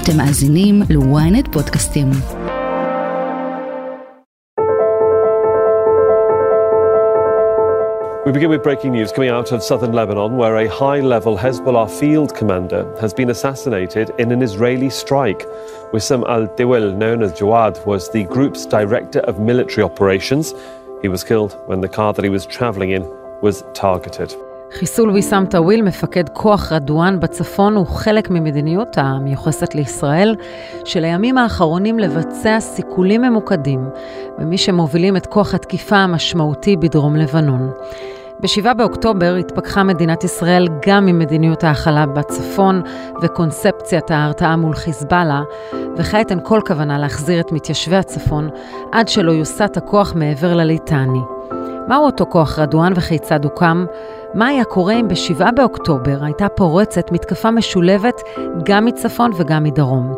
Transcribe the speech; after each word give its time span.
אתם 0.00 0.16
מאזינים 0.16 0.82
ל-ynet 0.90 1.52
פודקאסטים. 1.52 2.06
We 8.26 8.32
begin 8.32 8.50
with 8.50 8.64
breaking 8.64 8.90
news 8.90 9.12
coming 9.12 9.30
out 9.30 9.52
of 9.52 9.62
southern 9.62 9.92
Lebanon, 9.92 10.36
where 10.36 10.56
a 10.56 10.66
high 10.66 10.98
level 10.98 11.38
Hezbollah 11.38 11.88
field 11.88 12.34
commander 12.34 12.82
has 13.00 13.14
been 13.14 13.30
assassinated 13.30 14.10
in 14.18 14.32
an 14.32 14.42
Israeli 14.42 14.90
strike. 14.90 15.46
Wissam 15.92 16.28
al 16.28 16.46
Dewel, 16.56 16.90
known 17.02 17.22
as 17.22 17.32
Jawad, 17.38 17.86
was 17.86 18.10
the 18.10 18.24
group's 18.24 18.66
director 18.66 19.20
of 19.20 19.38
military 19.38 19.84
operations. 19.84 20.54
He 21.02 21.08
was 21.08 21.22
killed 21.22 21.52
when 21.66 21.80
the 21.80 21.88
car 21.88 22.12
that 22.14 22.24
he 22.24 22.28
was 22.28 22.46
travelling 22.46 22.90
in 22.90 23.04
was 23.42 23.62
targeted. 23.74 24.34
חיסול 24.79 25.11
ויסאם 25.11 25.45
טאוויל, 25.45 25.81
מפקד 25.81 26.29
כוח 26.29 26.71
רדואן 26.71 27.19
בצפון, 27.19 27.75
הוא 27.75 27.87
חלק 27.87 28.29
ממדיניות 28.29 28.97
המיוחסת 28.97 29.75
לישראל, 29.75 30.35
של 30.85 31.03
הימים 31.03 31.37
האחרונים 31.37 31.99
לבצע 31.99 32.59
סיכולים 32.59 33.21
ממוקדים 33.21 33.89
במי 34.37 34.57
שמובילים 34.57 35.17
את 35.17 35.25
כוח 35.25 35.53
התקיפה 35.53 35.95
המשמעותי 35.95 36.77
בדרום 36.77 37.15
לבנון. 37.15 37.71
ב-7 38.39 38.73
באוקטובר 38.73 39.35
התפכחה 39.35 39.83
מדינת 39.83 40.23
ישראל 40.23 40.67
גם 40.87 41.05
ממדיניות 41.05 41.63
ההכלה 41.63 42.05
בצפון 42.05 42.81
וקונספציית 43.21 44.11
ההרתעה 44.11 44.55
מול 44.55 44.75
חיזבאללה, 44.75 45.41
וכעת 45.97 46.31
אין 46.31 46.39
כל 46.43 46.59
כוונה 46.67 46.99
להחזיר 46.99 47.39
את 47.39 47.51
מתיישבי 47.51 47.95
הצפון 47.95 48.49
עד 48.91 49.07
שלא 49.07 49.31
יוסט 49.31 49.77
הכוח 49.77 50.13
מעבר 50.15 50.53
לליטני. 50.53 51.19
מהו 51.87 52.05
אותו 52.05 52.25
כוח 52.29 52.59
רדואן 52.59 52.93
וכיצד 52.95 53.43
הוקם? 53.43 53.85
מה 54.33 54.47
היה 54.47 54.63
קורה 54.63 54.93
אם 54.93 55.07
ב-7 55.07 55.51
באוקטובר 55.55 56.23
הייתה 56.23 56.49
פורצת 56.49 57.11
מתקפה 57.11 57.51
משולבת 57.51 58.21
גם 58.63 58.85
מצפון 58.85 59.31
וגם 59.37 59.63
מדרום? 59.63 60.15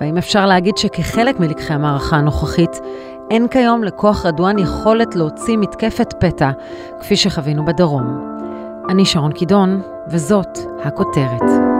והאם 0.00 0.18
אפשר 0.18 0.46
להגיד 0.46 0.76
שכחלק 0.76 1.40
מלקחי 1.40 1.74
המערכה 1.74 2.16
הנוכחית, 2.16 2.80
אין 3.30 3.48
כיום 3.48 3.84
לכוח 3.84 4.26
רדואן 4.26 4.58
יכולת 4.58 5.16
להוציא 5.16 5.56
מתקפת 5.56 6.14
פתע, 6.20 6.50
כפי 7.00 7.16
שחווינו 7.16 7.64
בדרום? 7.64 8.34
אני 8.88 9.04
שרון 9.04 9.32
קידון, 9.32 9.82
וזאת 10.08 10.58
הכותרת. 10.84 11.73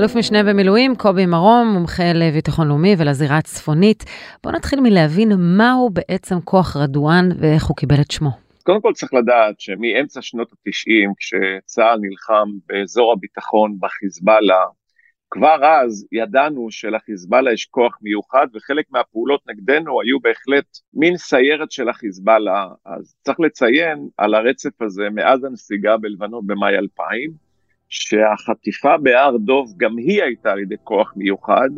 אלוף 0.00 0.16
משנה 0.16 0.42
במילואים, 0.42 0.96
קובי 0.96 1.26
מרום, 1.26 1.68
מומחה 1.74 2.12
לביטחון 2.14 2.68
לאומי 2.68 2.94
ולזירה 2.98 3.38
הצפונית. 3.38 4.04
בואו 4.42 4.54
נתחיל 4.54 4.80
מלהבין 4.80 5.32
מהו 5.38 5.90
בעצם 5.90 6.40
כוח 6.44 6.76
רדואן 6.76 7.28
ואיך 7.40 7.64
הוא 7.64 7.76
קיבל 7.76 8.00
את 8.00 8.10
שמו. 8.10 8.30
קודם 8.62 8.80
כל 8.80 8.92
צריך 8.92 9.14
לדעת 9.14 9.60
שמאמצע 9.60 10.22
שנות 10.22 10.52
ה-90, 10.52 11.12
כשצה"ל 11.18 11.98
נלחם 12.00 12.48
באזור 12.66 13.12
הביטחון 13.12 13.76
בחיזבאללה, 13.80 14.64
כבר 15.30 15.64
אז 15.64 16.06
ידענו 16.12 16.70
שלחיזבאללה 16.70 17.52
יש 17.52 17.66
כוח 17.66 17.98
מיוחד, 18.02 18.46
וחלק 18.54 18.84
מהפעולות 18.90 19.40
נגדנו 19.48 20.00
היו 20.00 20.20
בהחלט 20.20 20.66
מין 20.94 21.16
סיירת 21.16 21.72
של 21.72 21.88
החיזבאללה. 21.88 22.66
אז 22.86 23.14
צריך 23.24 23.40
לציין 23.40 24.08
על 24.16 24.34
הרצף 24.34 24.82
הזה 24.82 25.10
מאז 25.14 25.44
הנסיגה 25.44 25.96
בלבנון 25.96 26.46
במאי 26.46 26.76
2000, 26.76 27.49
שהחטיפה 27.89 28.97
בהר 28.97 29.37
דוב 29.37 29.73
גם 29.77 29.97
היא 29.97 30.23
הייתה 30.23 30.51
על 30.51 30.59
ידי 30.59 30.75
כוח 30.83 31.13
מיוחד, 31.15 31.69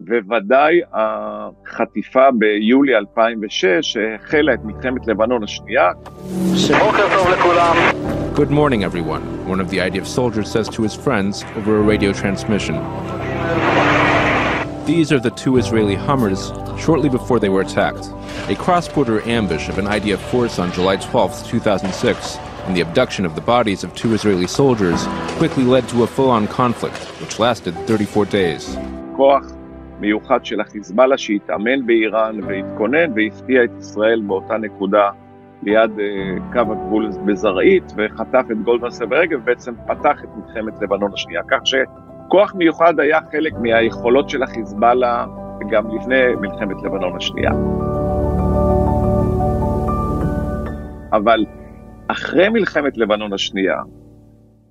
וודאי 0.00 0.80
החטיפה 0.92 2.30
ביולי 2.38 2.96
2006 2.96 3.66
שהחלה 3.80 4.54
את 4.54 4.60
מלחמת 4.64 5.06
לבנון 5.06 5.42
השנייה. 5.42 5.90
בוקר 6.78 7.06
טוב 7.16 7.28
לכולם. 7.28 7.76
Good 8.34 8.50
morning, 8.50 8.82
everyone, 8.82 9.22
one 9.46 9.60
of 9.60 9.68
the 9.68 9.78
IDF 9.78 10.06
soldiers 10.06 10.50
says 10.50 10.66
to 10.70 10.82
his 10.82 10.94
friends 10.94 11.44
over 11.58 11.76
a 11.76 11.82
radio 11.82 12.12
transmission. 12.14 12.76
These 14.86 15.12
are 15.12 15.20
the 15.20 15.34
two 15.42 15.58
Israeli 15.58 15.94
Hummers 15.94 16.42
shortly 16.84 17.10
before 17.18 17.38
they 17.38 17.50
were 17.54 17.60
attacked. 17.60 18.06
A 18.48 18.56
cross 18.64 18.88
border 18.88 19.18
ambush 19.38 19.68
of 19.68 19.76
an 19.78 19.86
IDF 19.96 20.22
force 20.32 20.58
on 20.58 20.72
July 20.72 20.96
12, 20.96 21.46
2006, 21.46 22.38
and 22.67 22.75
the 22.75 22.81
abduction 22.81 23.25
of 23.25 23.33
the 23.33 23.45
bodies 23.55 23.83
of 23.85 23.89
two 23.95 24.13
Israeli 24.13 24.47
soldiers 24.47 24.99
quickly 25.39 25.63
led 25.63 25.87
to 25.89 26.03
a 26.03 26.07
full 26.07 26.29
on 26.29 26.47
conflict, 26.47 27.01
which 27.21 27.39
lasted 27.39 27.73
34 27.87 28.25
days. 28.25 28.77
מיוחד 29.99 30.45
של 30.45 30.61
החיזבאללה 30.61 31.17
שהתאמן 31.17 31.85
באיראן 31.85 32.43
והתכונן 32.43 33.11
והפתיע 33.15 33.63
את 33.63 33.69
ישראל 33.79 34.21
באותה 34.21 34.57
נקודה 34.57 35.09
ליד 35.63 35.91
uh, 35.97 36.53
קו 36.53 36.59
הגבול 36.59 37.09
בזרעית 37.25 37.93
וחטף 37.95 38.45
את 38.51 38.63
גולדווסר 38.63 39.05
ברגב 39.05 39.39
ובעצם 39.41 39.73
פתח 39.87 40.23
את 40.23 40.29
מלחמת 40.37 40.81
לבנון 40.81 41.13
השנייה. 41.13 41.41
כך 41.47 41.59
שכוח 41.63 42.55
מיוחד 42.55 42.99
היה 42.99 43.19
חלק 43.31 43.53
מהיכולות 43.61 44.29
של 44.29 44.43
החיזבאללה 44.43 45.25
גם 45.69 45.95
לפני 45.95 46.35
מלחמת 46.41 46.83
לבנון 46.83 47.15
השנייה. 47.15 47.51
אבל 51.13 51.45
אחרי 52.07 52.49
מלחמת 52.49 52.97
לבנון 52.97 53.33
השנייה, 53.33 53.77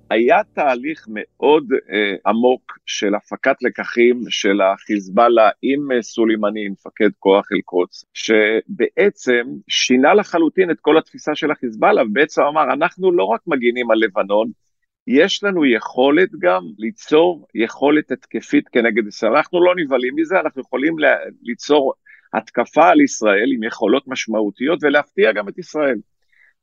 היה 0.09 0.41
תהליך 0.53 1.05
מאוד 1.09 1.67
אה, 1.91 2.15
עמוק 2.25 2.77
של 2.85 3.15
הפקת 3.15 3.55
לקחים 3.61 4.21
של 4.29 4.61
החיזבאללה 4.61 5.49
עם 5.61 5.91
אה, 5.91 6.01
סולימני, 6.01 6.69
מפקד 6.69 7.09
כוח 7.19 7.47
אל-קודס, 7.53 8.05
שבעצם 8.13 9.43
שינה 9.67 10.13
לחלוטין 10.13 10.71
את 10.71 10.77
כל 10.81 10.97
התפיסה 10.97 11.35
של 11.35 11.51
החיזבאללה, 11.51 12.03
ובעצם 12.03 12.41
אמר, 12.41 12.73
אנחנו 12.73 13.11
לא 13.11 13.23
רק 13.23 13.41
מגינים 13.47 13.91
על 13.91 13.97
לבנון, 13.97 14.47
יש 15.07 15.43
לנו 15.43 15.65
יכולת 15.65 16.29
גם 16.39 16.61
ליצור 16.77 17.47
יכולת 17.55 18.11
התקפית 18.11 18.69
כנגד 18.69 19.07
ישראל. 19.07 19.35
אנחנו 19.35 19.65
לא 19.65 19.73
נבהלים 19.77 20.13
מזה, 20.15 20.39
אנחנו 20.39 20.61
יכולים 20.61 20.95
ליצור 21.43 21.93
התקפה 22.33 22.89
על 22.89 23.01
ישראל 23.01 23.49
עם 23.55 23.63
יכולות 23.63 24.03
משמעותיות 24.07 24.79
ולהפתיע 24.83 25.31
גם 25.31 25.49
את 25.49 25.57
ישראל. 25.57 25.97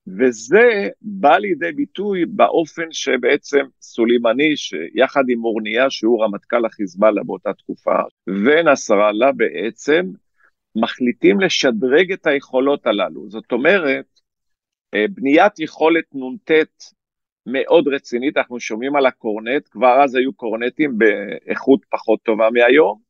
וזה 0.06 0.88
בא 1.02 1.36
לידי 1.36 1.72
ביטוי 1.72 2.26
באופן 2.26 2.86
שבעצם 2.90 3.64
סולימני, 3.80 4.56
שיחד 4.56 5.24
עם 5.28 5.38
מורניה, 5.38 5.90
שהוא 5.90 6.24
רמטכ"ל 6.24 6.66
החיזבאללה 6.66 7.22
באותה 7.26 7.52
תקופה, 7.52 7.96
ונסראללה 8.26 9.32
בעצם 9.32 10.06
מחליטים 10.76 11.40
לשדרג 11.40 12.12
את 12.12 12.26
היכולות 12.26 12.86
הללו. 12.86 13.30
זאת 13.30 13.52
אומרת, 13.52 14.06
אה, 14.94 15.04
בניית 15.10 15.58
יכולת 15.58 16.04
נ"ט 16.14 16.50
מאוד 17.46 17.88
רצינית, 17.88 18.36
אנחנו 18.36 18.60
שומעים 18.60 18.96
על 18.96 19.06
הקורנט, 19.06 19.68
כבר 19.70 20.02
אז 20.04 20.14
היו 20.14 20.32
קורנטים 20.32 20.98
באיכות 20.98 21.80
פחות 21.90 22.22
טובה 22.22 22.48
מהיום. 22.50 23.00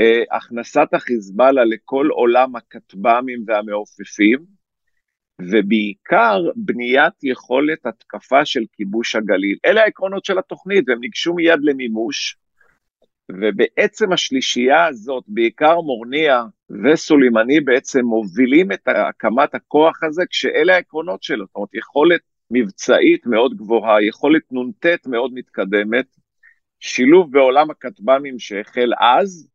אה, 0.00 0.36
הכנסת 0.36 0.94
החיזבאללה 0.94 1.64
לכל 1.64 2.08
עולם 2.10 2.56
הכטב"מים 2.56 3.44
והמעופפים, 3.46 4.61
ובעיקר 5.50 6.40
בניית 6.56 7.24
יכולת 7.24 7.86
התקפה 7.86 8.44
של 8.44 8.64
כיבוש 8.72 9.16
הגליל. 9.16 9.56
אלה 9.64 9.82
העקרונות 9.82 10.24
של 10.24 10.38
התוכנית, 10.38 10.88
והם 10.88 11.00
ניגשו 11.00 11.34
מיד 11.34 11.58
למימוש, 11.62 12.36
ובעצם 13.30 14.12
השלישייה 14.12 14.86
הזאת, 14.86 15.24
בעיקר 15.28 15.80
מורניה 15.80 16.42
וסולימני 16.84 17.60
בעצם 17.60 18.04
מובילים 18.04 18.72
את 18.72 18.88
הקמת 18.88 19.54
הכוח 19.54 20.02
הזה, 20.02 20.22
כשאלה 20.30 20.74
העקרונות 20.74 21.22
שלו, 21.22 21.46
זאת 21.46 21.56
אומרת 21.56 21.74
יכולת 21.74 22.20
מבצעית 22.50 23.26
מאוד 23.26 23.56
גבוהה, 23.56 24.02
יכולת 24.02 24.42
נ"ט 24.52 25.06
מאוד 25.06 25.30
מתקדמת, 25.34 26.06
שילוב 26.80 27.32
בעולם 27.32 27.70
הכטב"מים 27.70 28.38
שהחל 28.38 28.92
אז, 29.00 29.48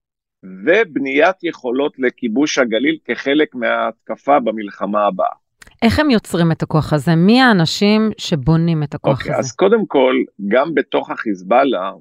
ובניית 0.43 1.43
יכולות 1.43 1.99
לכיבוש 1.99 2.57
הגליל 2.57 2.97
כחלק 3.05 3.55
מההתקפה 3.55 4.39
במלחמה 4.39 5.05
הבאה. 5.07 5.46
איך 5.81 5.99
הם 5.99 6.09
יוצרים 6.09 6.51
את 6.51 6.63
הכוח 6.63 6.93
הזה? 6.93 7.15
מי 7.15 7.41
האנשים 7.41 8.11
שבונים 8.17 8.83
את 8.83 8.93
הכוח 8.95 9.17
okay, 9.17 9.21
אוקיי, 9.21 9.31
הזה? 9.31 9.39
אז 9.39 9.51
קודם 9.51 9.85
כל, 9.85 10.15
גם 10.47 10.73
בתוך 10.75 11.09
החיזבאללה, 11.09 11.91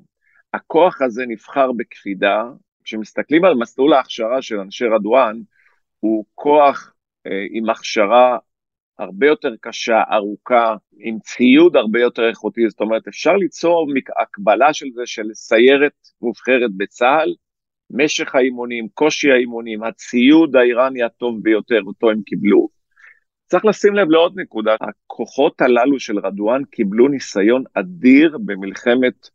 הכוח 0.54 1.02
הזה 1.02 1.24
נבחר 1.28 1.72
בקפידה. 1.72 2.42
כשמסתכלים 2.84 3.44
על 3.44 3.54
מסלול 3.54 3.94
ההכשרה 3.94 4.42
של 4.42 4.58
אנשי 4.60 4.84
רדואן, 4.84 5.36
הוא 6.00 6.24
כוח 6.34 6.92
אה, 7.26 7.46
עם 7.50 7.70
הכשרה 7.70 8.38
הרבה 8.98 9.26
יותר 9.26 9.54
קשה, 9.60 10.02
ארוכה, 10.12 10.74
עם 10.98 11.18
ציוד 11.18 11.76
הרבה 11.76 12.00
יותר 12.00 12.28
איכותי, 12.28 12.68
זאת 12.68 12.80
אומרת, 12.80 13.08
אפשר 13.08 13.36
ליצור 13.36 13.86
הקבלה 14.22 14.72
של 14.72 14.86
זה 14.94 15.02
של 15.04 15.22
סיירת 15.34 15.92
מובחרת 16.20 16.70
בצה"ל, 16.76 17.34
משך 17.90 18.34
האימונים, 18.34 18.88
קושי 18.94 19.30
האימונים, 19.30 19.82
הציוד 19.82 20.56
האיראני 20.56 21.02
הטוב 21.02 21.42
ביותר, 21.42 21.80
אותו 21.86 22.10
הם 22.10 22.22
קיבלו. 22.26 22.75
צריך 23.48 23.64
לשים 23.64 23.94
לב 23.94 24.10
לעוד 24.10 24.40
נקודה, 24.40 24.76
הכוחות 24.80 25.60
הללו 25.60 26.00
של 26.00 26.18
רדואן 26.18 26.64
קיבלו 26.64 27.08
ניסיון 27.08 27.64
אדיר 27.74 28.38
במלחמת 28.44 29.28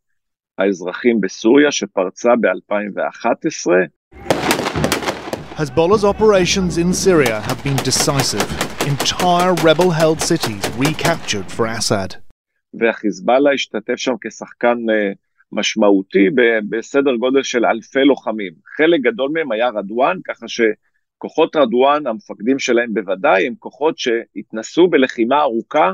האזרחים 0.58 1.22
בסוריה 1.22 1.72
שפרצה 1.72 2.30
ב-2011. 2.42 3.72
Hezbollah's 5.58 6.04
operations 6.04 6.78
in 6.78 6.94
Syria 6.94 7.40
have 7.50 7.64
been 7.64 7.80
decisive. 7.90 8.50
Entire 8.94 9.54
rebel 9.68 9.90
held 10.02 10.20
cities 10.22 10.64
recaptured 10.86 11.48
for 11.52 11.66
Assad. 11.68 12.16
והחיזבאללה 12.74 13.52
השתתף 13.54 13.96
שם 13.96 14.14
כשחקן 14.22 14.78
אה, 14.90 15.12
משמעותי 15.52 16.30
בסדר 16.70 17.16
גודל 17.16 17.44
של 17.44 17.66
אלפי 17.66 18.04
לוחמים. 18.04 18.54
חלק 18.78 19.02
גדול 19.02 19.32
מהם 19.34 19.52
היה 19.52 19.70
רדואן, 19.70 20.18
ככה 20.28 20.48
שכוחות 21.22 21.56
רדואן, 21.56 22.08
המפקדים 22.08 22.60
שלהם 22.60 22.94
בוודאי, 22.94 23.48
הם 23.48 23.56
כוחות 23.60 23.98
שהתנסו 23.98 24.88
בלחימה 24.88 25.42
ארוכה 25.42 25.94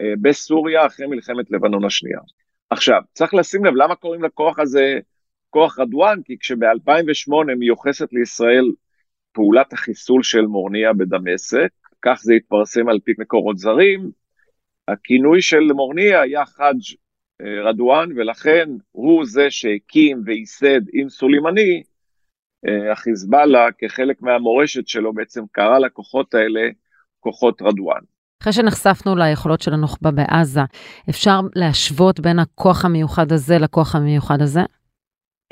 אה, 0.00 0.12
בסוריה 0.22 0.86
אחרי 0.86 1.06
מלחמת 1.06 1.50
לבנון 1.50 1.84
השנייה. 1.84 2.18
עכשיו, 2.70 3.02
צריך 3.12 3.34
לשים 3.34 3.64
לב 3.64 3.74
למה 3.76 3.94
קוראים 3.94 4.22
לכוח 4.22 4.58
הזה 4.58 4.98
כוח 5.50 5.78
רדואן, 5.78 6.18
כי 6.24 6.36
כשב-2008 6.40 7.54
מיוחסת 7.58 8.12
לישראל 8.12 8.72
פעולת 9.32 9.72
החיסול 9.72 10.22
של 10.22 10.42
מורניה 10.46 10.92
בדמשק, 10.92 11.70
כך 12.02 12.20
זה 12.22 12.34
התפרסם 12.34 12.88
על 12.88 12.98
פי 13.04 13.12
מקורות 13.18 13.58
זרים, 13.58 14.10
הכינוי 14.88 15.42
של 15.42 15.72
מורניה 15.72 16.20
היה 16.20 16.46
חאג' 16.46 16.96
אה, 17.40 17.68
רדואן, 17.68 18.08
ולכן 18.16 18.68
הוא 18.92 19.24
זה 19.24 19.50
שהקים 19.50 20.22
וייסד 20.26 20.80
עם 20.92 21.08
סולימני, 21.08 21.82
החיזבאללה 22.92 23.68
כחלק 23.78 24.22
מהמורשת 24.22 24.88
שלו 24.88 25.12
בעצם 25.12 25.44
קרא 25.52 25.78
לכוחות 25.78 26.34
האלה 26.34 26.60
כוחות 27.20 27.62
רדואן. 27.62 28.00
אחרי 28.42 28.52
שנחשפנו 28.52 29.16
ליכולות 29.16 29.60
של 29.60 29.72
הנוח'בה 29.74 30.10
בעזה, 30.10 30.60
אפשר 31.10 31.40
להשוות 31.54 32.20
בין 32.20 32.38
הכוח 32.38 32.84
המיוחד 32.84 33.32
הזה 33.32 33.58
לכוח 33.58 33.94
המיוחד 33.94 34.42
הזה? 34.42 34.60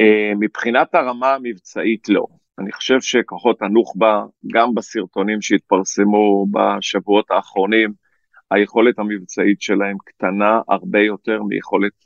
אה, 0.01 0.33
מבחינת 0.41 0.95
הרמה 0.95 1.35
המבצעית 1.35 2.09
לא. 2.09 2.27
אני 2.59 2.73
חושב 2.73 3.01
שכוחות 3.01 3.63
הנוח'בה, 3.63 4.25
גם 4.53 4.75
בסרטונים 4.75 5.43
שהתפרסמו 5.43 6.47
בשבועות 6.53 7.31
האחרונים, 7.31 7.93
היכולת 8.51 8.99
המבצעית 8.99 9.63
שלהם 9.63 9.97
קטנה 10.05 10.61
הרבה 10.69 11.01
יותר 11.01 11.41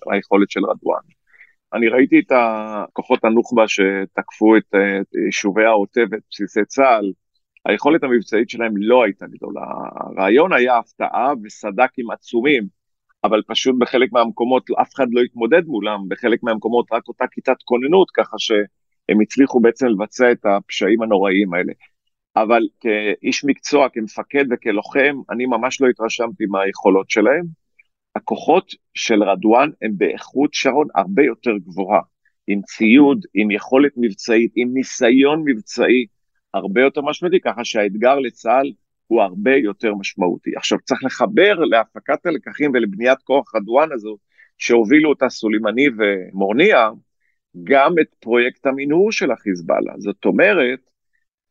מהיכולת 0.06 0.50
של 0.50 0.60
רדואן. 0.64 1.02
אני 1.74 1.88
ראיתי 1.88 2.18
את 2.18 2.32
הכוחות 2.32 3.24
הנוח'בה 3.24 3.64
שתקפו 3.68 4.56
את, 4.56 4.74
את 5.00 5.14
יישובי 5.26 5.64
העוטף 5.64 6.04
ואת 6.10 6.22
בסיסי 6.30 6.64
צה"ל, 6.64 7.12
היכולת 7.64 8.04
המבצעית 8.04 8.50
שלהם 8.50 8.72
לא 8.76 9.04
הייתה 9.04 9.26
גדולה. 9.26 9.60
הרעיון 9.96 10.52
היה 10.52 10.78
הפתעה 10.78 11.32
וסד"כים 11.44 12.10
עצומים, 12.10 12.66
אבל 13.24 13.42
פשוט 13.46 13.74
בחלק 13.78 14.12
מהמקומות 14.12 14.70
אף 14.82 14.94
אחד 14.94 15.06
לא 15.10 15.20
התמודד 15.20 15.66
מולם, 15.66 15.98
בחלק 16.08 16.42
מהמקומות 16.42 16.86
רק 16.92 17.08
אותה 17.08 17.24
כיתת 17.26 17.62
כוננות, 17.64 18.10
ככה 18.10 18.36
שהם 18.38 19.20
הצליחו 19.22 19.60
בעצם 19.60 19.86
לבצע 19.86 20.32
את 20.32 20.46
הפשעים 20.46 21.02
הנוראיים 21.02 21.54
האלה. 21.54 21.72
אבל 22.36 22.62
כאיש 22.80 23.44
מקצוע, 23.44 23.88
כמפקד 23.88 24.44
וכלוחם, 24.50 25.16
אני 25.30 25.46
ממש 25.46 25.80
לא 25.80 25.88
התרשמתי 25.88 26.44
מהיכולות 26.46 27.10
שלהם. 27.10 27.61
הכוחות 28.16 28.74
של 28.94 29.22
רדואן 29.22 29.70
הם 29.82 29.92
באיכות 29.96 30.54
שרון 30.54 30.86
הרבה 30.94 31.22
יותר 31.22 31.58
גבוהה, 31.58 32.00
עם 32.46 32.62
ציוד, 32.62 33.24
עם 33.34 33.50
יכולת 33.50 33.92
מבצעית, 33.96 34.52
עם 34.56 34.68
ניסיון 34.74 35.42
מבצעי 35.46 36.06
הרבה 36.54 36.80
יותר 36.80 37.00
משמעותי, 37.00 37.40
ככה 37.40 37.64
שהאתגר 37.64 38.18
לצה"ל 38.18 38.72
הוא 39.06 39.22
הרבה 39.22 39.56
יותר 39.56 39.94
משמעותי. 39.94 40.50
עכשיו 40.56 40.78
צריך 40.84 41.04
לחבר 41.04 41.54
להפקת 41.54 42.26
הלקחים 42.26 42.70
ולבניית 42.74 43.18
כוח 43.24 43.54
רדואן 43.54 43.92
הזו, 43.92 44.16
שהובילו 44.58 45.10
אותה 45.10 45.28
סולימני 45.28 45.86
ומורניה, 45.98 46.90
גם 47.64 47.94
את 48.00 48.14
פרויקט 48.20 48.66
המנהור 48.66 49.12
של 49.12 49.30
החיזבאללה. 49.30 49.92
זאת 49.98 50.24
אומרת, 50.24 50.90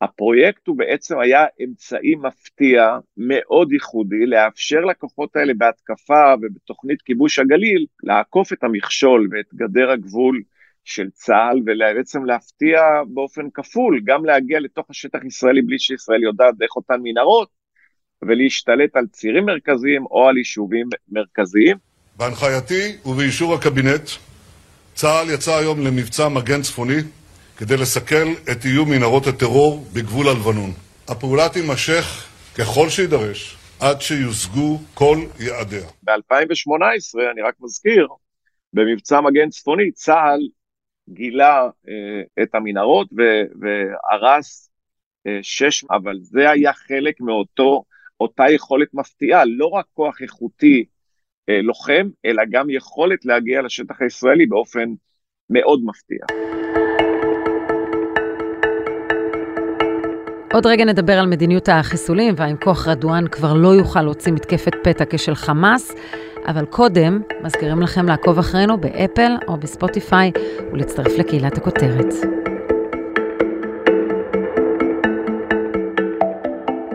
הפרויקט 0.02 0.68
הוא 0.68 0.78
בעצם 0.78 1.20
היה 1.20 1.46
אמצעי 1.64 2.16
מפתיע 2.16 2.98
מאוד 3.18 3.72
ייחודי 3.72 4.26
לאפשר 4.26 4.80
לכוחות 4.80 5.36
האלה 5.36 5.54
בהתקפה 5.58 6.34
ובתוכנית 6.42 7.02
כיבוש 7.02 7.40
הגליל 7.40 7.86
לעקוף 8.04 8.54
את 8.54 8.64
המכשול 8.64 9.30
ואת 9.32 9.46
גדר 9.56 9.92
הגבול 9.92 10.42
של 10.84 11.10
צה"ל 11.14 11.60
ובעצם 11.62 12.26
להפתיע 12.26 12.82
באופן 13.08 13.42
כפול, 13.54 14.02
גם 14.04 14.26
להגיע 14.26 14.60
לתוך 14.60 14.90
השטח 14.90 15.20
ישראלי 15.26 15.62
בלי 15.62 15.80
שישראל 15.80 16.24
יודעת 16.24 16.58
דרך 16.58 16.76
אותן 16.76 17.00
מנהרות 17.04 17.50
ולהשתלט 18.22 18.96
על 18.96 19.08
צירים 19.08 19.46
מרכזיים 19.46 20.06
או 20.06 20.28
על 20.30 20.38
יישובים 20.38 20.90
מרכזיים. 21.12 21.78
בהנחייתי 22.18 22.98
ובאישור 23.06 23.54
הקבינט, 23.54 24.10
צה"ל 24.94 25.30
יצא 25.30 25.58
היום 25.58 25.80
למבצע 25.80 26.28
מגן 26.30 26.62
צפוני 26.62 27.02
כדי 27.62 27.78
לסכל 27.78 28.28
את 28.52 28.66
איום 28.66 28.90
מנהרות 28.90 29.28
הטרור 29.28 29.86
בגבול 29.94 30.28
הלבנון. 30.28 30.72
הפעולה 31.08 31.50
תימשך 31.50 32.06
ככל 32.58 32.90
שיידרש 32.90 33.58
עד 33.80 34.02
שיושגו 34.02 34.78
כל 34.94 35.18
יעדיה. 35.40 35.88
ב-2018, 36.04 37.32
אני 37.32 37.42
רק 37.42 37.56
מזכיר, 37.60 38.08
במבצע 38.74 39.22
מגן 39.22 39.50
צפוני, 39.50 39.92
צה"ל 39.92 40.40
גילה 41.10 41.70
אה, 41.90 42.44
את 42.44 42.56
המנהרות 42.56 43.08
והרס 43.60 44.70
אה, 45.28 45.40
שש, 45.42 45.86
אבל 45.92 46.18
זה 46.22 46.50
היה 46.50 46.74
חלק 46.74 47.22
מאותו, 47.22 47.84
אותה 48.20 48.44
יכולת 48.52 48.94
מפתיעה, 48.94 49.46
לא 49.46 49.66
רק 49.66 49.86
כוח 49.94 50.22
איכותי 50.22 50.86
אה, 51.50 51.62
לוחם, 51.62 52.10
אלא 52.26 52.44
גם 52.52 52.70
יכולת 52.70 53.26
להגיע 53.26 53.62
לשטח 53.62 54.02
הישראלי 54.02 54.46
באופן 54.46 54.90
מאוד 55.50 55.82
מפתיע. 55.86 56.51
עוד 60.54 60.66
רגע 60.66 60.86
נדבר 60.86 61.20
על 61.20 61.28
מדיניות 61.28 61.70
החיסולים 61.70 62.34
והאם 62.38 62.56
כוח 62.64 62.88
רדואן 62.88 63.28
כבר 63.28 63.54
לא 63.54 63.68
יוכל 63.68 64.02
להוציא 64.02 64.32
מתקפת 64.32 64.76
פתע 64.84 65.04
כשל 65.10 65.36
חמאס, 65.36 65.96
אבל 66.48 66.66
קודם 66.66 67.22
מזכירים 67.44 67.82
לכם 67.82 68.06
לעקוב 68.06 68.40
אחרינו 68.40 68.78
באפל 68.78 69.32
או 69.48 69.58
בספוטיפיי 69.58 70.32
ולהצטרף 70.74 71.18
לקהילת 71.18 71.58
הכותרת. 71.58 72.14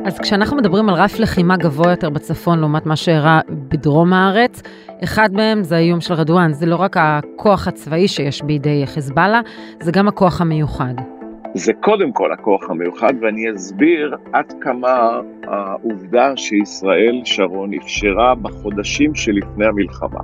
אז 0.04 0.18
כשאנחנו 0.18 0.56
מדברים 0.56 0.88
על 0.88 0.94
רף 0.94 1.18
לחימה 1.18 1.56
גבוה 1.56 1.90
יותר 1.90 2.10
בצפון 2.10 2.58
לעומת 2.58 2.86
מה 2.86 2.96
שאירע 2.96 3.40
בדרום 3.50 4.12
הארץ, 4.12 4.62
אחד 5.04 5.32
מהם 5.32 5.62
זה 5.62 5.76
האיום 5.76 6.00
של 6.00 6.14
רדואן. 6.14 6.52
זה 6.52 6.66
לא 6.66 6.76
רק 6.76 6.96
הכוח 7.00 7.68
הצבאי 7.68 8.08
שיש 8.08 8.42
בידי 8.42 8.82
חיזבאללה, 8.86 9.40
זה 9.80 9.92
גם 9.92 10.08
הכוח 10.08 10.40
המיוחד. 10.40 11.15
זה 11.58 11.72
קודם 11.72 12.12
כל 12.12 12.32
הכוח 12.32 12.70
המיוחד, 12.70 13.12
ואני 13.20 13.52
אסביר 13.56 14.16
עד 14.32 14.52
כמה 14.60 15.20
העובדה 15.42 16.36
שישראל, 16.36 17.20
שרון, 17.24 17.74
אפשרה 17.74 18.34
בחודשים 18.34 19.14
שלפני 19.14 19.66
המלחמה 19.66 20.20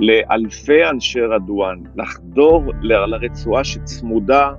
לאלפי 0.00 0.84
אנשי 0.90 1.20
רדואן 1.20 1.78
לחדור 1.96 2.72
לרצועה 2.82 3.64
שצמודה 3.64 4.52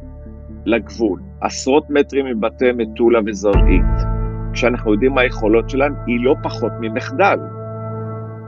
לגבול, 0.65 1.19
עשרות 1.41 1.89
מטרים 1.89 2.25
מבתי 2.25 2.71
מטולה 2.71 3.19
וזרעית, 3.25 3.95
כשאנחנו 4.53 4.93
יודעים 4.93 5.11
מה 5.11 5.21
היכולות 5.21 5.69
שלהם, 5.69 5.93
היא 6.07 6.19
לא 6.23 6.35
פחות 6.43 6.71
ממחדל. 6.79 7.39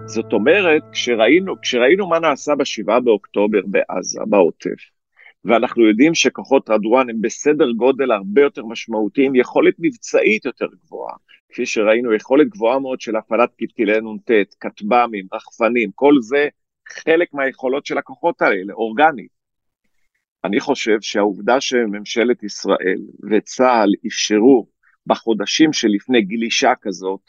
זאת 0.05 0.33
אומרת, 0.33 0.81
כשראינו, 0.91 1.61
כשראינו 1.61 2.07
מה 2.07 2.19
נעשה 2.19 2.55
בשבעה 2.55 2.99
באוקטובר 2.99 3.59
בעזה, 3.65 4.19
בעוטף, 4.27 5.00
ואנחנו 5.45 5.87
יודעים 5.89 6.15
שכוחות 6.15 6.69
רדואן 6.69 7.09
הם 7.09 7.21
בסדר 7.21 7.71
גודל 7.71 8.11
הרבה 8.11 8.41
יותר 8.41 8.65
משמעותי, 8.65 9.25
עם 9.25 9.35
יכולת 9.35 9.73
מבצעית 9.79 10.45
יותר 10.45 10.67
גבוהה. 10.85 11.15
כפי 11.49 11.65
שראינו, 11.65 12.13
יכולת 12.13 12.49
גבוהה 12.49 12.79
מאוד 12.79 13.01
של 13.01 13.15
הפעלת 13.15 13.49
פתקילי 13.57 13.99
נ"ט, 14.01 14.31
כטב"מים, 14.59 15.27
רחפנים, 15.33 15.91
כל 15.95 16.13
זה 16.21 16.47
חלק 16.89 17.33
מהיכולות 17.33 17.85
של 17.85 17.97
הכוחות 17.97 18.41
האלה, 18.41 18.73
אורגנית. 18.73 19.41
אני 20.43 20.59
חושב 20.59 21.01
שהעובדה 21.01 21.61
שממשלת 21.61 22.43
ישראל 22.43 22.99
וצה"ל 23.31 23.89
אפשרו 24.07 24.67
בחודשים 25.07 25.73
שלפני 25.73 26.21
גלישה 26.21 26.73
כזאת, 26.81 27.21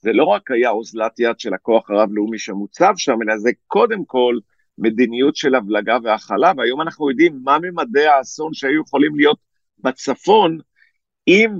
זה 0.00 0.12
לא 0.12 0.24
רק 0.24 0.50
היה 0.50 0.70
אוזלת 0.70 1.20
יד 1.20 1.40
של 1.40 1.54
הכוח 1.54 1.90
הרב-לאומי 1.90 2.38
שמוצב 2.38 2.92
שם, 2.96 3.22
אלא 3.22 3.38
זה 3.38 3.50
קודם 3.66 4.04
כל 4.04 4.34
מדיניות 4.80 5.36
של 5.36 5.54
הבלגה 5.54 5.96
והכלה, 6.02 6.52
והיום 6.56 6.80
אנחנו 6.80 7.10
יודעים 7.10 7.40
מה 7.44 7.58
ממדי 7.58 8.06
האסון 8.06 8.54
שהיו 8.54 8.82
יכולים 8.82 9.16
להיות 9.16 9.38
בצפון, 9.78 10.58
אם 11.28 11.50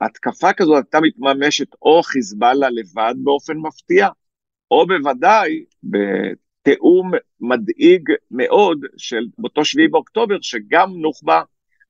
התקפה 0.00 0.52
כזאת 0.52 0.76
הייתה 0.76 0.98
מתממשת 1.00 1.74
או 1.82 2.02
חיזבאללה 2.02 2.70
לבד 2.70 3.14
באופן 3.24 3.56
מפתיע, 3.56 4.08
או 4.70 4.86
בוודאי 4.86 5.64
בתיאום 5.82 7.10
מדאיג 7.40 8.10
מאוד 8.30 8.80
של 8.96 9.26
אותו 9.44 9.64
שביעי 9.64 9.88
באוקטובר, 9.88 10.36
שגם 10.42 10.90
נוח'בה, 10.90 11.42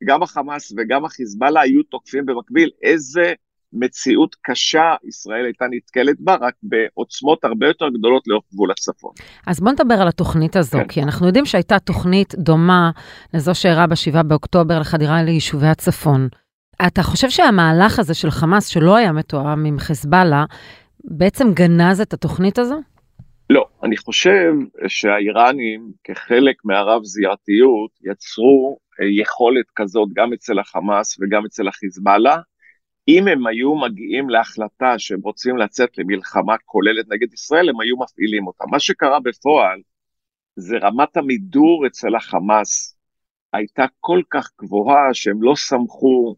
גם 0.04 0.22
החמאס 0.22 0.72
וגם 0.76 1.04
החיזבאללה 1.04 1.60
היו 1.60 1.82
תוקפים 1.82 2.26
במקביל. 2.26 2.70
איזה 2.82 3.32
מציאות 3.72 4.36
קשה 4.42 4.94
ישראל 5.08 5.44
הייתה 5.44 5.64
נתקלת 5.70 6.16
בה, 6.20 6.34
רק 6.40 6.54
בעוצמות 6.62 7.44
הרבה 7.44 7.66
יותר 7.66 7.88
גדולות 7.88 8.22
לאורך 8.26 8.44
גבול 8.52 8.70
הצפון. 8.70 9.12
אז 9.46 9.60
בוא 9.60 9.72
נדבר 9.72 9.94
על 9.94 10.08
התוכנית 10.08 10.56
הזו, 10.56 10.78
כן. 10.78 10.88
כי 10.88 11.02
אנחנו 11.02 11.26
יודעים 11.26 11.44
שהייתה 11.44 11.78
תוכנית 11.78 12.34
דומה 12.34 12.90
לזו 13.34 13.54
שאירעה 13.54 13.86
ב-7 13.86 14.22
באוקטובר 14.22 14.78
לחדירה 14.78 15.22
ליישובי 15.22 15.66
הצפון. 15.66 16.28
אתה 16.86 17.02
חושב 17.02 17.30
שהמהלך 17.30 17.98
הזה 17.98 18.14
של 18.14 18.30
חמאס, 18.30 18.66
שלא 18.66 18.96
היה 18.96 19.12
מתואם 19.12 19.64
עם 19.64 19.78
חיזבאללה, 19.78 20.44
בעצם 21.04 21.52
גנז 21.54 22.00
את 22.00 22.12
התוכנית 22.12 22.58
הזו? 22.58 22.80
לא. 23.50 23.66
אני 23.82 23.96
חושב 23.96 24.52
שהאיראנים, 24.88 25.92
כחלק 26.04 26.56
מהרב-זירתיות, 26.64 27.90
יצרו 28.04 28.78
אה, 29.00 29.06
יכולת 29.20 29.66
כזאת 29.76 30.08
גם 30.14 30.32
אצל 30.32 30.58
החמאס 30.58 31.18
וגם 31.20 31.44
אצל 31.46 31.68
החיזבאללה. 31.68 32.36
אם 33.08 33.28
הם 33.28 33.46
היו 33.46 33.74
מגיעים 33.74 34.30
להחלטה 34.30 34.98
שהם 34.98 35.20
רוצים 35.20 35.56
לצאת 35.56 35.98
למלחמה 35.98 36.54
כוללת 36.64 37.08
נגד 37.08 37.32
ישראל, 37.32 37.68
הם 37.68 37.80
היו 37.80 37.96
מפעילים 37.96 38.46
אותה. 38.46 38.64
מה 38.70 38.80
שקרה 38.80 39.20
בפועל, 39.20 39.80
זה 40.56 40.76
רמת 40.78 41.16
המידור 41.16 41.86
אצל 41.86 42.14
החמאס 42.14 42.98
הייתה 43.52 43.84
כל 44.00 44.20
כך 44.30 44.50
גבוהה 44.60 45.14
שהם 45.14 45.42
לא 45.42 45.54
סמכו 45.56 46.36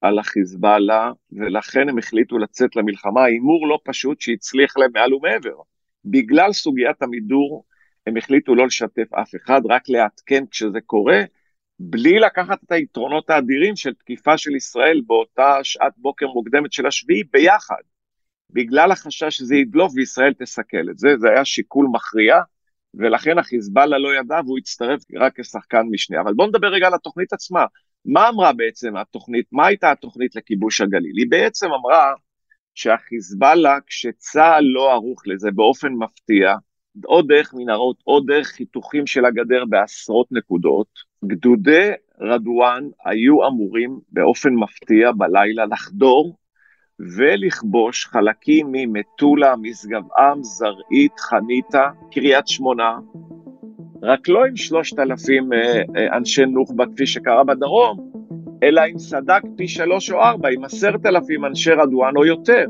על 0.00 0.18
החיזבאללה, 0.18 1.12
ולכן 1.32 1.88
הם 1.88 1.98
החליטו 1.98 2.38
לצאת 2.38 2.76
למלחמה, 2.76 3.24
הימור 3.24 3.68
לא 3.68 3.78
פשוט 3.84 4.20
שהצליח 4.20 4.76
להם 4.76 4.90
מעל 4.94 5.14
ומעבר. 5.14 5.56
בגלל 6.04 6.52
סוגיית 6.52 7.02
המידור, 7.02 7.64
הם 8.06 8.16
החליטו 8.16 8.54
לא 8.54 8.66
לשתף 8.66 9.14
אף 9.14 9.34
אחד, 9.34 9.60
רק 9.68 9.88
לעדכן 9.88 10.44
כשזה 10.50 10.80
קורה, 10.80 11.22
בלי 11.80 12.18
לקחת 12.18 12.64
את 12.64 12.72
היתרונות 12.72 13.30
האדירים 13.30 13.76
של 13.76 13.94
תקיפה 13.94 14.38
של 14.38 14.56
ישראל 14.56 15.00
באותה 15.06 15.58
שעת 15.62 15.92
בוקר 15.96 16.26
מוקדמת 16.26 16.72
של 16.72 16.86
השביעי 16.86 17.22
ביחד, 17.32 17.82
בגלל 18.50 18.92
החשש 18.92 19.36
שזה 19.36 19.56
ידלוף 19.56 19.92
וישראל 19.96 20.32
תסכל 20.32 20.90
את 20.90 20.98
זה, 20.98 21.08
זה 21.18 21.28
היה 21.30 21.44
שיקול 21.44 21.86
מכריע, 21.92 22.36
ולכן 22.94 23.38
החיזבאללה 23.38 23.98
לא 23.98 24.14
ידע 24.14 24.40
והוא 24.44 24.58
הצטרף 24.58 25.02
רק 25.16 25.40
כשחקן 25.40 25.82
משנה. 25.90 26.20
אבל 26.20 26.34
בואו 26.34 26.48
נדבר 26.48 26.68
רגע 26.68 26.86
על 26.86 26.94
התוכנית 26.94 27.32
עצמה. 27.32 27.66
מה 28.04 28.28
אמרה 28.28 28.52
בעצם 28.52 28.96
התוכנית, 28.96 29.46
מה 29.52 29.66
הייתה 29.66 29.90
התוכנית 29.90 30.36
לכיבוש 30.36 30.80
הגליל? 30.80 31.16
היא 31.16 31.26
בעצם 31.30 31.66
אמרה 31.66 32.12
שהחיזבאללה, 32.74 33.78
כשצה"ל 33.86 34.64
לא 34.64 34.92
ערוך 34.92 35.22
לזה 35.26 35.50
באופן 35.50 35.92
מפתיע, 35.92 36.54
או 37.04 37.22
דרך 37.22 37.54
מנהרות 37.54 37.96
או 38.06 38.20
דרך 38.20 38.46
חיתוכים 38.46 39.06
של 39.06 39.24
הגדר 39.24 39.64
בעשרות 39.68 40.26
נקודות, 40.30 40.88
גדודי 41.24 41.90
רדואן 42.20 42.84
היו 43.04 43.46
אמורים 43.48 43.98
באופן 44.12 44.54
מפתיע 44.54 45.12
בלילה 45.12 45.66
לחדור 45.66 46.36
ולכבוש 47.16 48.06
חלקים 48.06 48.66
ממטולה, 48.72 49.54
משגב-עם, 49.56 50.42
זרעית, 50.42 51.20
חניתה, 51.20 51.88
קריית 52.10 52.48
שמונה, 52.48 52.98
רק 54.02 54.28
לא 54.28 54.44
עם 54.44 54.56
שלושת 54.56 54.98
אלפים 54.98 55.52
אה, 55.52 55.82
אה, 55.96 56.16
אנשי 56.16 56.46
נוח'בה 56.46 56.84
כפי 56.94 57.06
שקרה 57.06 57.44
בדרום, 57.44 58.10
אלא 58.62 58.80
עם 58.80 58.98
סד"כ 58.98 59.42
פי 59.56 59.68
שלוש 59.68 60.10
או 60.10 60.20
ארבע, 60.20 60.48
עם 60.48 60.64
עשרת 60.64 61.06
אלפים 61.06 61.44
אנשי 61.44 61.70
רדואן 61.70 62.16
או 62.16 62.24
יותר. 62.24 62.64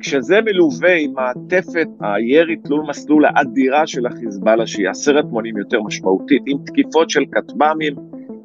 כשזה 0.00 0.40
מלווה 0.40 0.94
עם 0.94 1.12
מעטפת 1.12 1.88
הירי 2.00 2.56
תלול 2.56 2.84
מסלול 2.88 3.24
האדירה 3.24 3.86
של 3.86 4.06
החיזבאללה, 4.06 4.66
שהיא 4.66 4.88
עשרת 4.88 5.24
מונים 5.24 5.56
יותר 5.56 5.82
משמעותית, 5.82 6.42
עם 6.46 6.58
תקיפות 6.66 7.10
של 7.10 7.24
כטב"מים, 7.32 7.94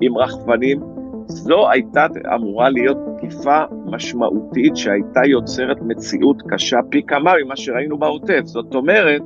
עם 0.01 0.17
רחפנים, 0.17 0.79
זו 1.25 1.69
הייתה 1.71 2.05
אמורה 2.35 2.69
להיות 2.69 2.97
תקיפה 3.17 3.63
משמעותית 3.85 4.75
שהייתה 4.75 5.21
יוצרת 5.25 5.77
מציאות 5.81 6.41
קשה 6.49 6.77
פי 6.89 7.01
כמה 7.07 7.31
ממה 7.45 7.55
שראינו 7.55 7.97
בעוטף. 7.97 8.41
זאת 8.43 8.75
אומרת, 8.75 9.21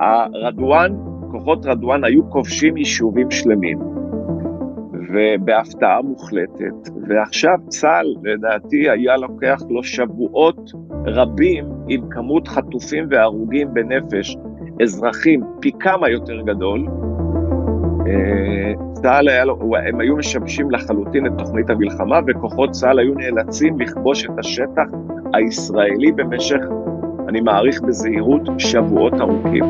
הרדואן, 0.00 0.92
כוחות 1.30 1.66
רדואן 1.66 2.04
היו 2.04 2.30
כובשים 2.30 2.76
יישובים 2.76 3.30
שלמים, 3.30 3.78
ובהפתעה 5.12 6.02
מוחלטת, 6.02 6.90
ועכשיו 7.08 7.54
צה"ל, 7.68 8.06
לדעתי, 8.22 8.90
היה 8.90 9.16
לוקח 9.16 9.62
לו 9.70 9.82
שבועות 9.82 10.70
רבים 11.06 11.64
עם 11.88 12.00
כמות 12.10 12.48
חטופים 12.48 13.06
והרוגים 13.10 13.74
בנפש, 13.74 14.36
אזרחים 14.82 15.44
פי 15.60 15.70
כמה 15.80 16.08
יותר 16.08 16.40
גדול, 16.40 16.86
אה, 18.06 18.72
צה"ל 18.92 19.28
היה 19.28 19.44
לו, 19.44 19.58
הם 19.88 20.00
היו 20.00 20.16
משבשים 20.16 20.70
לחלוטין 20.70 21.26
את 21.26 21.32
תוכנית 21.38 21.70
המלחמה, 21.70 22.18
וכוחות 22.26 22.70
צה"ל 22.70 22.98
היו 22.98 23.14
נאלצים 23.14 23.80
לכבוש 23.80 24.24
את 24.24 24.38
השטח 24.38 24.86
הישראלי 25.34 26.12
במשך, 26.12 26.60
אני 27.28 27.40
מעריך 27.40 27.80
בזהירות, 27.80 28.42
שבועות 28.58 29.14
ארוכים. 29.14 29.64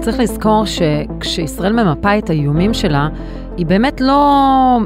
צריך 0.00 0.18
לזכור 0.18 0.64
שכשישראל 0.66 1.72
ממפה 1.72 2.18
את 2.18 2.30
האיומים 2.30 2.74
שלה, 2.74 3.08
היא 3.56 3.66
באמת 3.66 4.00
לא 4.00 4.78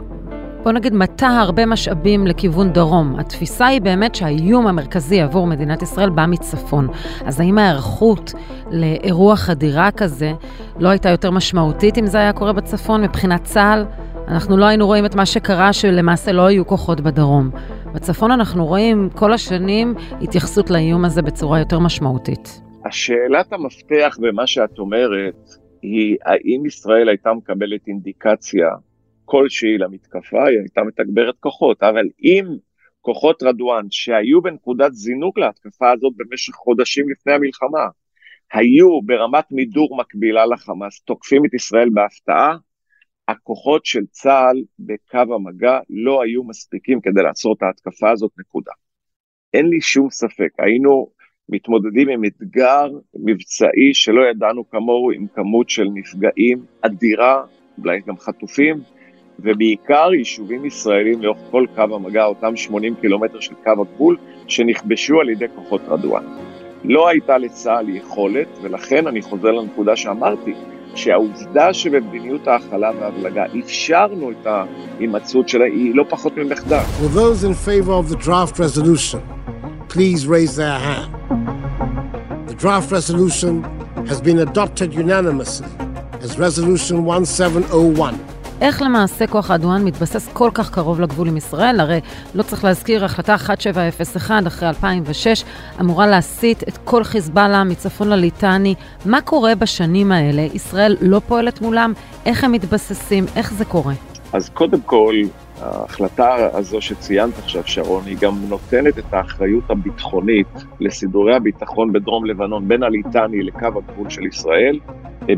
בוא 0.64 0.72
נגיד, 0.72 0.94
מטה 0.94 1.28
הרבה 1.28 1.66
משאבים 1.66 2.26
לכיוון 2.26 2.72
דרום. 2.72 3.18
התפיסה 3.18 3.66
היא 3.66 3.80
באמת 3.80 4.14
שהאיום 4.14 4.66
המרכזי 4.66 5.20
עבור 5.20 5.46
מדינת 5.46 5.82
ישראל 5.82 6.10
בא 6.10 6.26
מצפון. 6.26 6.88
אז 7.24 7.40
האם 7.40 7.58
ההיערכות 7.58 8.32
לאירוע 8.70 9.36
חדירה 9.36 9.90
כזה 9.90 10.32
לא 10.78 10.88
הייתה 10.88 11.10
יותר 11.10 11.30
משמעותית 11.30 11.98
אם 11.98 12.06
זה 12.06 12.18
היה 12.18 12.32
קורה 12.32 12.52
בצפון 12.52 13.02
מבחינת 13.02 13.44
צה"ל? 13.44 13.84
אנחנו 14.28 14.56
לא 14.56 14.64
היינו 14.64 14.86
רואים 14.86 15.06
את 15.06 15.14
מה 15.14 15.26
שקרה, 15.26 15.72
שלמעשה 15.72 16.32
לא 16.32 16.46
היו 16.46 16.66
כוחות 16.66 17.00
בדרום. 17.00 17.50
בצפון 17.92 18.30
אנחנו 18.30 18.66
רואים 18.66 19.08
כל 19.14 19.32
השנים 19.32 19.94
התייחסות 20.22 20.70
לאיום 20.70 21.04
הזה 21.04 21.22
בצורה 21.22 21.58
יותר 21.58 21.78
משמעותית. 21.78 22.63
השאלת 22.84 23.52
המפתח 23.52 24.16
במה 24.20 24.46
שאת 24.46 24.78
אומרת 24.78 25.36
היא 25.82 26.16
האם 26.24 26.66
ישראל 26.66 27.08
הייתה 27.08 27.32
מקבלת 27.32 27.86
אינדיקציה 27.86 28.68
כלשהי 29.24 29.78
למתקפה, 29.78 30.48
היא 30.48 30.58
הייתה 30.58 30.82
מתגברת 30.82 31.34
כוחות, 31.40 31.82
אבל 31.82 32.04
אם 32.22 32.44
כוחות 33.00 33.42
רדואן 33.42 33.86
שהיו 33.90 34.42
בנקודת 34.42 34.92
זינוק 34.92 35.38
להתקפה 35.38 35.90
הזאת 35.92 36.12
במשך 36.16 36.54
חודשים 36.54 37.10
לפני 37.10 37.32
המלחמה, 37.32 37.86
היו 38.52 39.02
ברמת 39.02 39.44
מידור 39.50 39.96
מקבילה 39.96 40.46
לחמאס, 40.46 41.00
תוקפים 41.00 41.44
את 41.44 41.54
ישראל 41.54 41.88
בהפתעה, 41.94 42.56
הכוחות 43.28 43.84
של 43.84 44.06
צה"ל 44.10 44.62
בקו 44.78 45.34
המגע 45.34 45.78
לא 45.90 46.22
היו 46.22 46.44
מספיקים 46.44 47.00
כדי 47.00 47.22
לעצור 47.22 47.54
את 47.54 47.62
ההתקפה 47.62 48.10
הזאת, 48.10 48.30
נקודה. 48.38 48.72
אין 49.54 49.66
לי 49.66 49.80
שום 49.80 50.10
ספק, 50.10 50.50
היינו 50.58 51.10
מתמודדים 51.48 52.08
עם 52.08 52.24
אתגר 52.24 52.86
מבצעי 53.14 53.94
שלא 53.94 54.22
ידענו 54.30 54.70
כמוהו, 54.70 55.10
עם 55.10 55.26
כמות 55.34 55.70
של 55.70 55.88
נפגעים 55.94 56.64
אדירה, 56.80 57.42
אולי 57.78 58.00
גם 58.06 58.18
חטופים, 58.18 58.80
ובעיקר 59.38 60.14
יישובים 60.14 60.64
ישראלים 60.64 61.22
לאורך 61.22 61.38
כל 61.50 61.66
קו 61.74 61.82
המגע, 61.82 62.24
אותם 62.24 62.56
80 62.56 62.94
קילומטר 63.00 63.40
של 63.40 63.54
קו 63.64 63.70
הגבול, 63.70 64.16
שנכבשו 64.48 65.20
על 65.20 65.28
ידי 65.28 65.46
כוחות 65.54 65.80
רדואן. 65.88 66.24
לא 66.84 67.08
הייתה 67.08 67.38
לצה"ל 67.38 67.88
יכולת, 67.88 68.48
ולכן 68.62 69.06
אני 69.06 69.22
חוזר 69.22 69.50
לנקודה 69.50 69.96
שאמרתי, 69.96 70.54
שהעובדה 70.94 71.72
שבמדיניות 71.72 72.48
ההכלה 72.48 72.90
וההבלגה 73.00 73.44
אפשרנו 73.58 74.30
את 74.30 74.46
ההימצאות 74.46 75.48
שלה 75.48 75.64
היא 75.64 75.94
לא 75.94 76.04
פחות 76.08 76.36
ממחדל. 76.36 76.82
Please 79.94 80.26
raise 80.26 80.56
their 80.56 80.78
hand. 80.88 81.10
The 82.50 82.56
draft 82.62 82.90
resolution 82.98 83.52
has 84.10 84.20
been 84.28 84.38
adopted 84.48 84.92
unanimously 84.92 85.70
as 86.24 86.30
resolution 86.38 87.04
1701. 87.04 88.14
איך 88.60 88.82
למעשה 88.82 89.26
כוח 89.26 89.50
האדואן 89.50 89.84
מתבסס 89.84 90.28
כל 90.32 90.50
כך 90.54 90.70
קרוב 90.70 91.00
לגבול 91.00 91.28
עם 91.28 91.36
ישראל? 91.36 91.80
הרי 91.80 92.00
לא 92.34 92.42
צריך 92.42 92.64
להזכיר, 92.64 93.04
החלטה 93.04 93.32
1701 93.32 94.46
אחרי 94.46 94.68
2006 94.68 95.44
אמורה 95.80 96.06
להסיט 96.06 96.62
את 96.68 96.78
כל 96.84 97.04
חיזבאללה 97.04 97.64
מצפון 97.64 98.08
לליטני. 98.08 98.74
מה 99.04 99.20
קורה 99.20 99.54
בשנים 99.54 100.12
האלה? 100.12 100.42
ישראל 100.42 100.96
לא 101.00 101.20
פועלת 101.26 101.60
מולם? 101.60 101.92
איך 102.26 102.44
הם 102.44 102.52
מתבססים? 102.52 103.26
איך 103.36 103.52
זה 103.52 103.64
קורה? 103.64 103.94
אז 104.32 104.48
קודם 104.48 104.80
כל, 104.80 105.14
ההחלטה 105.64 106.58
הזו 106.58 106.80
שציינת 106.80 107.38
עכשיו, 107.38 107.62
שרון, 107.66 108.04
היא 108.06 108.16
גם 108.20 108.34
נותנת 108.48 108.98
את 108.98 109.12
האחריות 109.12 109.70
הביטחונית 109.70 110.46
לסידורי 110.80 111.34
הביטחון 111.34 111.92
בדרום 111.92 112.26
לבנון, 112.26 112.68
בין 112.68 112.82
הליטני 112.82 113.42
לקו 113.42 113.66
הגבול 113.66 114.10
של 114.10 114.26
ישראל, 114.26 114.80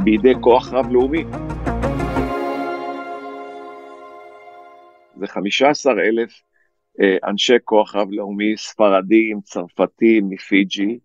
בידי 0.05 0.33
כוח 0.41 0.73
רב-לאומי. 0.73 1.25
זה 5.17 5.27
15 5.27 5.93
אלף 5.93 6.43
אה, 7.01 7.17
אנשי 7.31 7.57
כוח 7.65 7.97
רב-לאומי, 7.97 8.57
ספרדים, 8.57 9.41
צרפתים, 9.41 10.29
מפיג'י, 10.31 10.99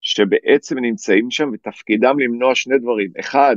שבעצם 0.00 0.78
נמצאים 0.78 1.30
שם 1.30 1.50
ותפקידם 1.52 2.18
למנוע 2.18 2.54
שני 2.54 2.78
דברים. 2.78 3.10
אחד, 3.20 3.56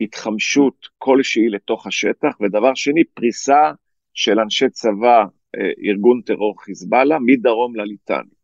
התחמשות 0.00 0.88
כלשהי 0.98 1.48
לתוך 1.48 1.86
השטח, 1.86 2.40
ודבר 2.40 2.74
שני, 2.74 3.04
פריסה 3.04 3.72
של 4.16 4.40
אנשי 4.40 4.68
צבא, 4.68 5.24
אה, 5.58 5.70
ארגון 5.84 6.20
טרור 6.20 6.62
חיזבאללה, 6.62 7.18
מדרום 7.18 7.76
לליטני. 7.76 8.36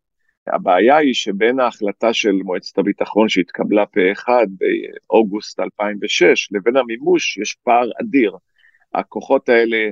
הבעיה 0.46 0.96
היא 0.96 1.14
שבין 1.14 1.60
ההחלטה 1.60 2.12
של 2.12 2.32
מועצת 2.32 2.78
הביטחון 2.78 3.28
שהתקבלה 3.28 3.86
פה 3.86 4.00
אחד 4.12 4.46
באוגוסט 4.58 5.60
2006 5.60 6.52
לבין 6.52 6.76
המימוש 6.76 7.38
יש 7.38 7.56
פער 7.64 7.90
אדיר. 8.00 8.36
הכוחות 8.94 9.48
האלה 9.48 9.90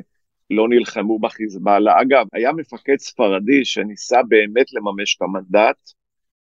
לא 0.51 0.69
נלחמו 0.69 1.19
בחיזבאללה. 1.19 1.93
אגב, 2.03 2.27
היה 2.33 2.53
מפקד 2.53 2.97
ספרדי 2.99 3.65
שניסה 3.65 4.23
באמת 4.29 4.67
לממש 4.73 5.17
את 5.17 5.23
המנדט, 5.23 5.91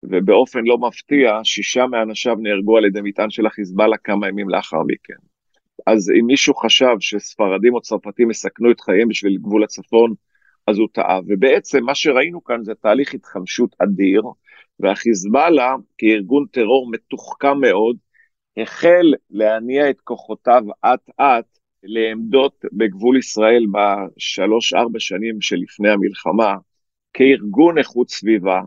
ובאופן 0.04 0.60
לא 0.64 0.78
מפתיע, 0.78 1.40
שישה 1.44 1.88
מאנשיו 1.88 2.36
נהרגו 2.36 2.78
על 2.78 2.86
ידי 2.86 3.00
מטען 3.04 3.30
של 3.30 3.46
החיזבאללה 3.46 3.98
כמה 3.98 4.28
ימים 4.28 4.50
לאחר 4.50 4.82
מכן. 4.88 5.27
אז 5.86 6.12
אם 6.20 6.26
מישהו 6.26 6.56
חשב 6.56 6.96
שספרדים 7.00 7.74
או 7.74 7.82
צרפתים 7.82 8.32
יסכנו 8.32 8.72
את 8.72 8.82
חייהם 8.82 9.08
בשביל 9.08 9.38
גבול 9.38 9.64
הצפון, 9.64 10.14
אז 10.68 10.78
הוא 10.78 10.88
טעה. 10.94 11.20
ובעצם 11.28 11.84
מה 11.84 11.96
שראינו 11.96 12.44
כאן 12.44 12.64
זה 12.64 12.74
תהליך 12.76 13.14
התחמשות 13.14 13.76
אדיר, 13.80 14.22
והחיזבאללה, 14.80 15.76
כארגון 15.98 16.46
טרור 16.52 16.92
מתוחכם 16.92 17.60
מאוד, 17.62 17.98
החל 18.58 19.14
להניע 19.30 19.90
את 19.90 20.02
כוחותיו 20.02 20.64
אט-אט 20.86 21.58
לעמדות 21.84 22.66
בגבול 22.74 23.18
ישראל 23.18 23.66
בשלוש-ארבע 23.72 25.00
שנים 25.00 25.42
שלפני 25.42 25.90
המלחמה, 25.90 26.56
כארגון 27.14 27.78
איכות 27.78 28.10
סביבה, 28.10 28.62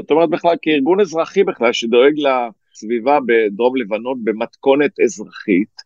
זאת 0.00 0.10
אומרת 0.10 0.30
בכלל 0.30 0.56
כארגון 0.62 1.00
אזרחי 1.00 1.44
בכלל, 1.44 1.72
שדואג 1.72 2.12
לסביבה 2.16 3.18
בדרום 3.26 3.76
לבנון 3.76 4.20
במתכונת 4.24 5.00
אזרחית, 5.00 5.85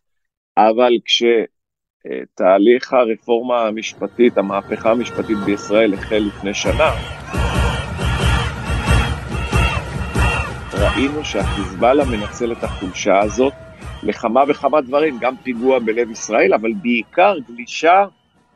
אבל 0.57 0.93
כשתהליך 1.05 2.93
הרפורמה 2.93 3.67
המשפטית, 3.67 4.37
המהפכה 4.37 4.91
המשפטית 4.91 5.37
בישראל 5.45 5.93
החל 5.93 6.23
לפני 6.27 6.53
שנה, 6.53 6.91
ראינו 10.73 11.25
שהחיזבאללה 11.25 12.03
מנצל 12.05 12.51
את 12.51 12.63
החולשה 12.63 13.19
הזאת 13.19 13.53
לכמה 14.03 14.43
וכמה 14.47 14.81
דברים, 14.81 15.17
גם 15.21 15.37
פיגוע 15.43 15.79
בלב 15.79 16.11
ישראל, 16.11 16.53
אבל 16.53 16.73
בעיקר 16.73 17.35
גלישה, 17.47 18.05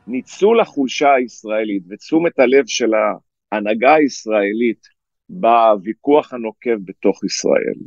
ניצול 0.06 0.60
החולשה 0.60 1.14
הישראלית 1.14 1.82
ותשומת 1.88 2.38
הלב 2.38 2.64
של 2.66 2.90
ההנהגה 3.52 3.94
הישראלית 3.94 4.86
בוויכוח 5.28 6.32
הנוקב 6.32 6.76
בתוך 6.84 7.24
ישראל, 7.24 7.78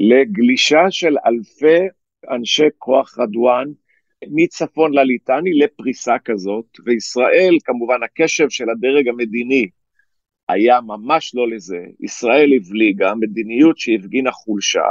לגלישה 0.00 0.90
של 0.90 1.16
אלפי 1.26 1.88
אנשי 2.30 2.66
כוח 2.78 3.18
רדואן 3.18 3.68
מצפון 4.30 4.94
לליטני 4.94 5.52
לפריסה 5.52 6.14
כזאת, 6.24 6.66
וישראל, 6.84 7.56
כמובן 7.64 8.02
הקשב 8.02 8.48
של 8.50 8.70
הדרג 8.70 9.08
המדיני 9.08 9.68
היה 10.48 10.80
ממש 10.80 11.34
לא 11.34 11.50
לזה. 11.50 11.78
ישראל 12.00 12.50
הבליגה 12.56 13.14
מדיניות 13.14 13.78
שהפגינה 13.78 14.30
חולשה, 14.30 14.84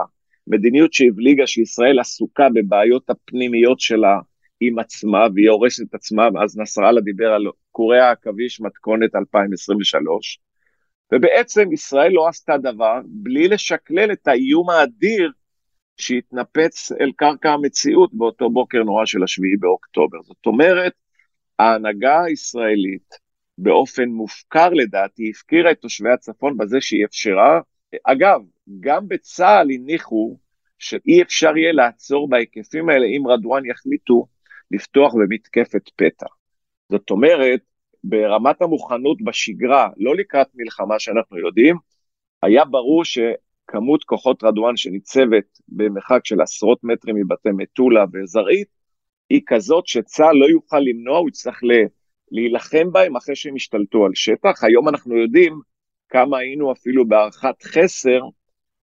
מדיניות 0.47 0.93
שהבליגה 0.93 1.47
שישראל 1.47 1.99
עסוקה 1.99 2.47
בבעיות 2.53 3.09
הפנימיות 3.09 3.79
שלה 3.79 4.19
עם 4.59 4.79
עצמה, 4.79 5.27
והיא 5.35 5.49
הורסת 5.49 5.83
את 5.89 5.95
עצמה, 5.95 6.29
אז 6.43 6.57
נסראללה 6.57 7.01
דיבר 7.01 7.31
על 7.33 7.45
קורי 7.71 7.99
העכביש 7.99 8.61
מתכונת 8.61 9.15
2023, 9.15 10.39
ובעצם 11.13 11.71
ישראל 11.71 12.11
לא 12.11 12.27
עשתה 12.27 12.57
דבר 12.57 12.99
בלי 13.05 13.47
לשקלל 13.47 14.11
את 14.11 14.27
האיום 14.27 14.69
האדיר 14.69 15.31
שהתנפץ 16.01 16.91
אל 16.91 17.11
קרקע 17.15 17.51
המציאות 17.51 18.13
באותו 18.13 18.49
בוקר 18.49 18.83
נורא 18.83 19.05
של 19.05 19.23
השביעי 19.23 19.57
באוקטובר. 19.59 20.17
זאת 20.23 20.45
אומרת, 20.45 20.93
ההנהגה 21.59 22.23
הישראלית 22.23 23.15
באופן 23.57 24.09
מופקר 24.09 24.69
לדעתי 24.69 25.29
הפקירה 25.29 25.71
את 25.71 25.79
תושבי 25.79 26.09
הצפון 26.09 26.57
בזה 26.57 26.81
שהיא 26.81 27.05
אפשרה, 27.05 27.59
אגב, 28.03 28.41
גם 28.79 29.07
בצה"ל 29.07 29.67
הניחו 29.71 30.37
שאי 30.79 31.21
אפשר 31.21 31.57
יהיה 31.57 31.71
לעצור 31.71 32.29
בהיקפים 32.29 32.89
האלה 32.89 33.05
אם 33.05 33.27
רדואן 33.27 33.65
יחליטו 33.65 34.27
לפתוח 34.71 35.13
במתקפת 35.13 35.89
פתע. 35.95 36.25
זאת 36.89 37.09
אומרת, 37.09 37.59
ברמת 38.03 38.61
המוכנות 38.61 39.21
בשגרה, 39.21 39.89
לא 39.97 40.15
לקראת 40.15 40.47
מלחמה 40.55 40.99
שאנחנו 40.99 41.37
יודעים, 41.37 41.75
היה 42.43 42.65
ברור 42.65 43.05
שכמות 43.63 44.03
כוחות 44.03 44.43
רדואן 44.43 44.77
שניצבת 44.77 45.59
במרחק 45.67 46.19
של 46.23 46.41
עשרות 46.41 46.83
מטרים 46.83 47.15
מבתי 47.15 47.49
מטולה 47.57 48.05
וזרעית, 48.13 48.67
היא 49.29 49.41
כזאת 49.45 49.87
שצה"ל 49.87 50.35
לא 50.35 50.45
יוכל 50.45 50.79
למנוע, 50.79 51.17
הוא 51.17 51.29
יצטרך 51.29 51.59
להילחם 52.31 52.91
בהם 52.91 53.15
אחרי 53.15 53.35
שהם 53.35 53.55
השתלטו 53.55 54.05
על 54.05 54.11
שטח. 54.15 54.63
היום 54.63 54.89
אנחנו 54.89 55.17
יודעים 55.17 55.59
כמה 56.09 56.37
היינו 56.37 56.71
אפילו 56.71 57.07
בהערכת 57.07 57.63
חסר 57.63 58.21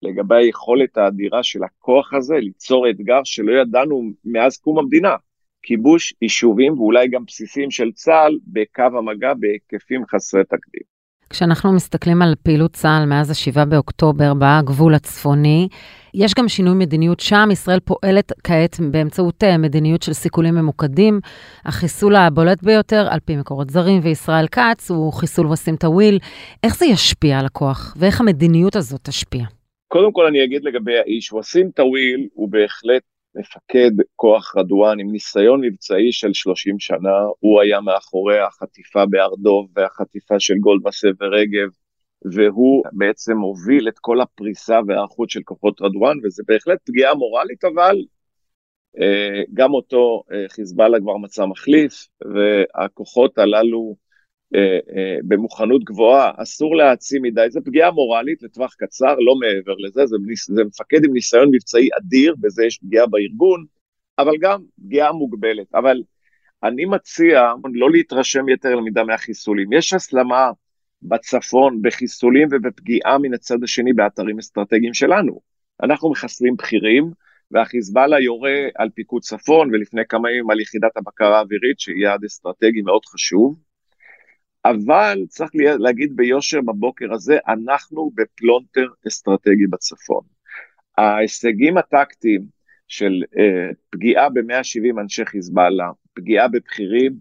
לגבי 0.02 0.36
היכולת 0.36 0.96
האדירה 0.96 1.42
של 1.42 1.64
הכוח 1.64 2.14
הזה 2.14 2.34
ליצור 2.34 2.90
אתגר 2.90 3.20
שלא 3.24 3.52
ידענו 3.52 4.02
מאז 4.24 4.58
קום 4.58 4.78
המדינה. 4.78 5.16
כיבוש 5.62 6.14
יישובים 6.22 6.72
ואולי 6.72 7.08
גם 7.08 7.24
בסיסים 7.24 7.70
של 7.70 7.92
צה"ל 7.92 8.38
בקו 8.46 8.82
המגע 8.82 9.34
בהיקפים 9.34 10.06
חסרי 10.06 10.44
תקדים. 10.44 10.93
כשאנחנו 11.30 11.72
מסתכלים 11.72 12.22
על 12.22 12.34
פעילות 12.42 12.72
צה"ל 12.72 13.06
מאז 13.06 13.30
ה-7 13.30 13.64
באוקטובר 13.64 14.32
בגבול 14.38 14.94
הצפוני, 14.94 15.68
יש 16.14 16.34
גם 16.34 16.48
שינוי 16.48 16.74
מדיניות 16.74 17.20
שם. 17.20 17.48
ישראל 17.52 17.80
פועלת 17.80 18.32
כעת 18.44 18.80
באמצעות 18.90 19.44
אה, 19.44 19.58
מדיניות 19.58 20.02
של 20.02 20.12
סיכולים 20.12 20.54
ממוקדים. 20.54 21.20
החיסול 21.64 22.16
הבולט 22.16 22.62
ביותר, 22.62 23.06
על 23.10 23.20
פי 23.24 23.36
מקורות 23.36 23.70
זרים 23.70 24.00
וישראל 24.02 24.46
כץ, 24.46 24.90
הוא 24.90 25.12
חיסול 25.12 25.46
ויסאם 25.46 25.76
טוויל. 25.76 26.18
איך 26.62 26.76
זה 26.76 26.86
ישפיע 26.86 27.38
על 27.38 27.46
הכוח, 27.46 27.94
ואיך 27.98 28.20
המדיניות 28.20 28.76
הזאת 28.76 29.00
תשפיע? 29.02 29.44
קודם 29.88 30.12
כל 30.12 30.26
אני 30.26 30.44
אגיד 30.44 30.64
לגבי 30.64 30.98
האיש, 30.98 31.32
ויסאם 31.32 31.70
טוויל 31.70 32.28
הוא 32.34 32.48
בהחלט 32.48 33.02
מפקד 33.34 33.90
כוח 34.16 34.56
רדואן 34.56 35.00
עם 35.00 35.12
ניסיון 35.12 35.60
מבצעי 35.60 36.12
של 36.12 36.32
30 36.32 36.78
שנה, 36.78 37.18
הוא 37.40 37.60
היה 37.60 37.80
מאחורי 37.80 38.38
החטיפה 38.38 39.06
בהר 39.06 39.34
דוב 39.34 39.68
והחטיפה 39.76 40.40
של 40.40 40.54
גולדמסה 40.54 41.08
ורגב, 41.20 41.68
והוא 42.32 42.84
בעצם 42.92 43.38
הוביל 43.38 43.88
את 43.88 43.98
כל 43.98 44.20
הפריסה 44.20 44.80
וההיערכות 44.86 45.30
של 45.30 45.40
כוחות 45.44 45.82
רדואן, 45.82 46.18
וזה 46.24 46.42
בהחלט 46.46 46.78
פגיעה 46.84 47.14
מורלית, 47.14 47.64
אבל 47.64 47.96
אה, 49.00 49.42
גם 49.54 49.74
אותו 49.74 50.22
אה, 50.32 50.44
חיזבאללה 50.48 51.00
כבר 51.00 51.16
מצא 51.16 51.46
מחליף, 51.46 52.08
והכוחות 52.34 53.38
הללו 53.38 53.96
במוכנות 55.24 55.84
גבוהה, 55.84 56.30
אסור 56.36 56.76
להעצים 56.76 57.22
מדי, 57.22 57.46
זה 57.48 57.60
פגיעה 57.60 57.90
מורלית 57.90 58.42
לטווח 58.42 58.74
קצר, 58.78 59.14
לא 59.14 59.34
מעבר 59.34 59.74
לזה, 59.78 60.06
זה, 60.06 60.16
זה 60.46 60.64
מפקד 60.64 61.04
עם 61.04 61.12
ניסיון 61.12 61.48
מבצעי 61.52 61.88
אדיר, 61.98 62.34
בזה 62.40 62.64
יש 62.64 62.78
פגיעה 62.78 63.06
בארגון, 63.06 63.64
אבל 64.18 64.32
גם 64.40 64.62
פגיעה 64.84 65.12
מוגבלת. 65.12 65.74
אבל 65.74 66.02
אני 66.62 66.84
מציע 66.84 67.52
לא 67.74 67.90
להתרשם 67.90 68.48
יותר 68.48 68.74
למידה 68.74 69.04
מהחיסולים. 69.04 69.72
יש 69.72 69.92
הסלמה 69.92 70.50
בצפון 71.02 71.82
בחיסולים 71.82 72.48
ובפגיעה 72.50 73.18
מן 73.18 73.34
הצד 73.34 73.62
השני 73.62 73.92
באתרים 73.92 74.38
אסטרטגיים 74.38 74.94
שלנו. 74.94 75.40
אנחנו 75.82 76.10
מחסלים 76.10 76.56
בכירים, 76.56 77.10
והחיזבאללה 77.50 78.20
יורה 78.20 78.66
על 78.74 78.88
פיקוד 78.94 79.22
צפון, 79.22 79.74
ולפני 79.74 80.02
כמה 80.08 80.30
ימים 80.30 80.50
על 80.50 80.60
יחידת 80.60 80.96
הבקרה 80.96 81.38
האווירית, 81.38 81.80
שהיא 81.80 82.02
יעד 82.02 82.24
אסטרטגי 82.24 82.82
מאוד 82.82 83.04
חשוב. 83.04 83.58
אבל 84.64 85.18
צריך 85.28 85.50
להגיד 85.54 86.16
ביושר 86.16 86.60
בבוקר 86.60 87.12
הזה, 87.12 87.38
אנחנו 87.48 88.10
בפלונטר 88.14 88.86
אסטרטגי 89.08 89.66
בצפון. 89.70 90.24
ההישגים 90.98 91.78
הטקטיים 91.78 92.40
של 92.88 93.22
אה, 93.38 93.70
פגיעה 93.90 94.28
ב-170 94.28 95.00
אנשי 95.00 95.24
חיזבאללה, 95.24 95.90
פגיעה 96.14 96.48
בבכירים, 96.48 97.12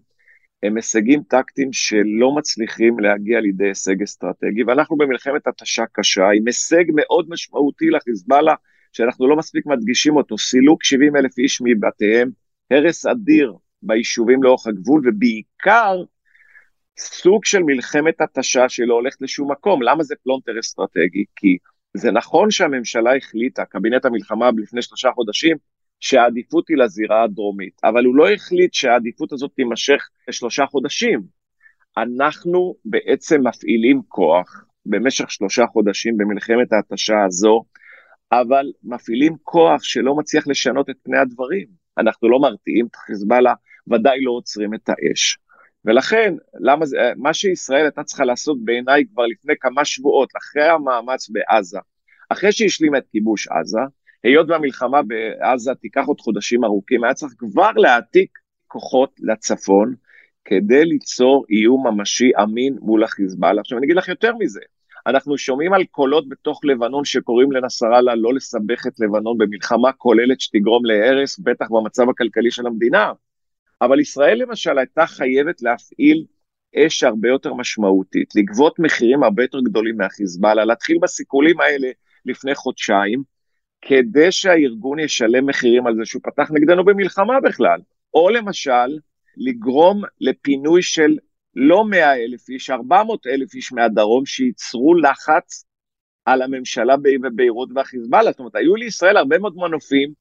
הם 0.62 0.76
הישגים 0.76 1.22
טקטיים 1.22 1.72
שלא 1.72 2.34
מצליחים 2.36 2.98
להגיע 2.98 3.40
לידי 3.40 3.68
הישג 3.68 4.02
אסטרטגי, 4.02 4.64
ואנחנו 4.64 4.96
במלחמת 4.96 5.46
התשה 5.46 5.84
קשה, 5.92 6.30
עם 6.34 6.46
הישג 6.46 6.84
מאוד 6.94 7.26
משמעותי 7.28 7.90
לחיזבאללה, 7.90 8.54
שאנחנו 8.92 9.28
לא 9.28 9.36
מספיק 9.36 9.66
מדגישים 9.66 10.16
אותו, 10.16 10.38
סילוק 10.38 10.84
70 10.84 11.16
אלף 11.16 11.38
איש 11.38 11.60
מבתיהם, 11.64 12.30
הרס 12.70 13.06
אדיר 13.06 13.52
ביישובים 13.82 14.42
לאורך 14.42 14.66
הגבול, 14.66 15.02
ובעיקר 15.04 16.02
סוג 16.98 17.44
של 17.44 17.62
מלחמת 17.62 18.20
התשה 18.20 18.68
שלא 18.68 18.94
הולכת 18.94 19.20
לשום 19.20 19.50
מקום. 19.50 19.82
למה 19.82 20.02
זה 20.02 20.14
פלונטר 20.22 20.52
אסטרטגי? 20.60 21.24
כי 21.36 21.56
זה 21.96 22.10
נכון 22.10 22.50
שהממשלה 22.50 23.16
החליטה, 23.16 23.64
קבינט 23.64 24.04
המלחמה 24.04 24.50
לפני 24.62 24.82
שלושה 24.82 25.10
חודשים, 25.14 25.56
שהעדיפות 26.00 26.68
היא 26.68 26.76
לזירה 26.76 27.24
הדרומית, 27.24 27.80
אבל 27.84 28.04
הוא 28.04 28.16
לא 28.16 28.30
החליט 28.30 28.74
שהעדיפות 28.74 29.32
הזאת 29.32 29.50
תימשך 29.56 30.08
לשלושה 30.28 30.66
חודשים. 30.66 31.20
אנחנו 31.96 32.74
בעצם 32.84 33.46
מפעילים 33.46 34.02
כוח 34.08 34.64
במשך 34.86 35.30
שלושה 35.30 35.66
חודשים 35.66 36.16
במלחמת 36.16 36.72
ההתשה 36.72 37.24
הזו, 37.26 37.64
אבל 38.32 38.66
מפעילים 38.84 39.36
כוח 39.42 39.82
שלא 39.82 40.14
מצליח 40.16 40.46
לשנות 40.46 40.90
את 40.90 40.96
פני 41.02 41.18
הדברים. 41.18 41.66
אנחנו 41.98 42.28
לא 42.28 42.38
מרתיעים 42.38 42.86
את 42.86 42.96
חיזבאללה, 42.96 43.54
ודאי 43.92 44.20
לא 44.22 44.32
עוצרים 44.32 44.74
את 44.74 44.88
האש. 44.88 45.38
ולכן, 45.84 46.34
למה 46.60 46.86
זה, 46.86 46.96
מה 47.16 47.34
שישראל 47.34 47.82
הייתה 47.82 48.02
צריכה 48.02 48.24
לעשות 48.24 48.64
בעיניי 48.64 49.04
כבר 49.12 49.26
לפני 49.26 49.54
כמה 49.60 49.84
שבועות, 49.84 50.28
אחרי 50.36 50.68
המאמץ 50.68 51.28
בעזה, 51.30 51.78
אחרי 52.28 52.52
שהשלימה 52.52 52.98
את 52.98 53.04
כיבוש 53.12 53.48
עזה, 53.48 53.80
היות 54.22 54.50
והמלחמה 54.50 55.00
בעזה 55.02 55.74
תיקח 55.74 56.04
עוד 56.06 56.20
חודשים 56.20 56.64
ארוכים, 56.64 57.04
היה 57.04 57.14
צריך 57.14 57.32
כבר 57.38 57.70
להעתיק 57.70 58.38
כוחות 58.66 59.10
לצפון, 59.22 59.94
כדי 60.44 60.84
ליצור 60.84 61.44
איום 61.50 61.86
ממשי 61.86 62.30
אמין 62.42 62.76
מול 62.80 63.04
החיזבאללה. 63.04 63.60
עכשיו 63.60 63.78
אני 63.78 63.86
אגיד 63.86 63.96
לך 63.96 64.08
יותר 64.08 64.32
מזה, 64.38 64.60
אנחנו 65.06 65.38
שומעים 65.38 65.72
על 65.72 65.84
קולות 65.84 66.28
בתוך 66.28 66.64
לבנון 66.64 67.04
שקוראים 67.04 67.52
לנסראללה 67.52 68.14
לא 68.14 68.34
לסבך 68.34 68.86
את 68.86 69.00
לבנון 69.00 69.38
במלחמה 69.38 69.92
כוללת 69.92 70.40
שתגרום 70.40 70.84
להרס, 70.84 71.38
בטח 71.38 71.66
במצב 71.70 72.08
הכלכלי 72.08 72.50
של 72.50 72.66
המדינה. 72.66 73.12
אבל 73.82 74.00
ישראל 74.00 74.42
למשל 74.42 74.78
הייתה 74.78 75.06
חייבת 75.06 75.62
להפעיל 75.62 76.24
אש 76.76 77.02
הרבה 77.02 77.28
יותר 77.28 77.54
משמעותית, 77.54 78.34
לגבות 78.36 78.78
מחירים 78.78 79.22
הרבה 79.22 79.42
יותר 79.42 79.60
גדולים 79.60 79.96
מהחיזבאללה, 79.96 80.64
להתחיל 80.64 80.98
בסיכולים 81.02 81.60
האלה 81.60 81.88
לפני 82.26 82.54
חודשיים, 82.54 83.22
כדי 83.80 84.32
שהארגון 84.32 84.98
ישלם 84.98 85.46
מחירים 85.46 85.86
על 85.86 85.96
זה 85.96 86.04
שהוא 86.04 86.22
פתח 86.24 86.50
נגדנו 86.50 86.84
במלחמה 86.84 87.40
בכלל. 87.40 87.80
או 88.14 88.30
למשל, 88.30 88.98
לגרום 89.36 90.02
לפינוי 90.20 90.82
של 90.82 91.16
לא 91.56 91.84
100 91.84 92.14
אלף 92.14 92.48
איש, 92.48 92.70
400 92.70 93.26
אלף 93.26 93.54
איש 93.54 93.72
מהדרום, 93.72 94.26
שייצרו 94.26 94.94
לחץ 94.94 95.64
על 96.24 96.42
הממשלה 96.42 96.96
בביירות 96.96 97.68
והחיזבאללה. 97.74 98.30
זאת 98.30 98.38
אומרת, 98.38 98.56
היו 98.56 98.76
לישראל 98.76 99.16
הרבה 99.16 99.38
מאוד 99.38 99.56
מנופים, 99.56 100.12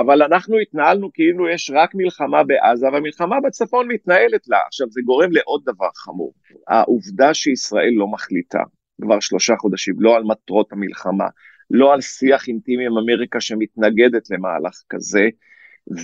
אבל 0.00 0.22
אנחנו 0.22 0.58
התנהלנו 0.58 1.12
כאילו 1.12 1.48
יש 1.48 1.70
רק 1.74 1.94
מלחמה 1.94 2.44
בעזה, 2.44 2.86
והמלחמה 2.92 3.40
בצפון 3.40 3.88
מתנהלת 3.88 4.48
לה. 4.48 4.58
עכשיו, 4.66 4.86
זה 4.90 5.00
גורם 5.04 5.32
לעוד 5.32 5.62
דבר 5.64 5.88
חמור. 5.96 6.34
העובדה 6.68 7.34
שישראל 7.34 7.92
לא 7.96 8.06
מחליטה 8.08 8.62
כבר 9.02 9.20
שלושה 9.20 9.56
חודשים, 9.56 9.94
לא 9.98 10.16
על 10.16 10.24
מטרות 10.24 10.72
המלחמה, 10.72 11.26
לא 11.70 11.92
על 11.92 12.00
שיח 12.00 12.48
אינטימי 12.48 12.86
עם 12.86 12.98
אמריקה 12.98 13.40
שמתנגדת 13.40 14.30
למהלך 14.30 14.82
כזה, 14.88 15.28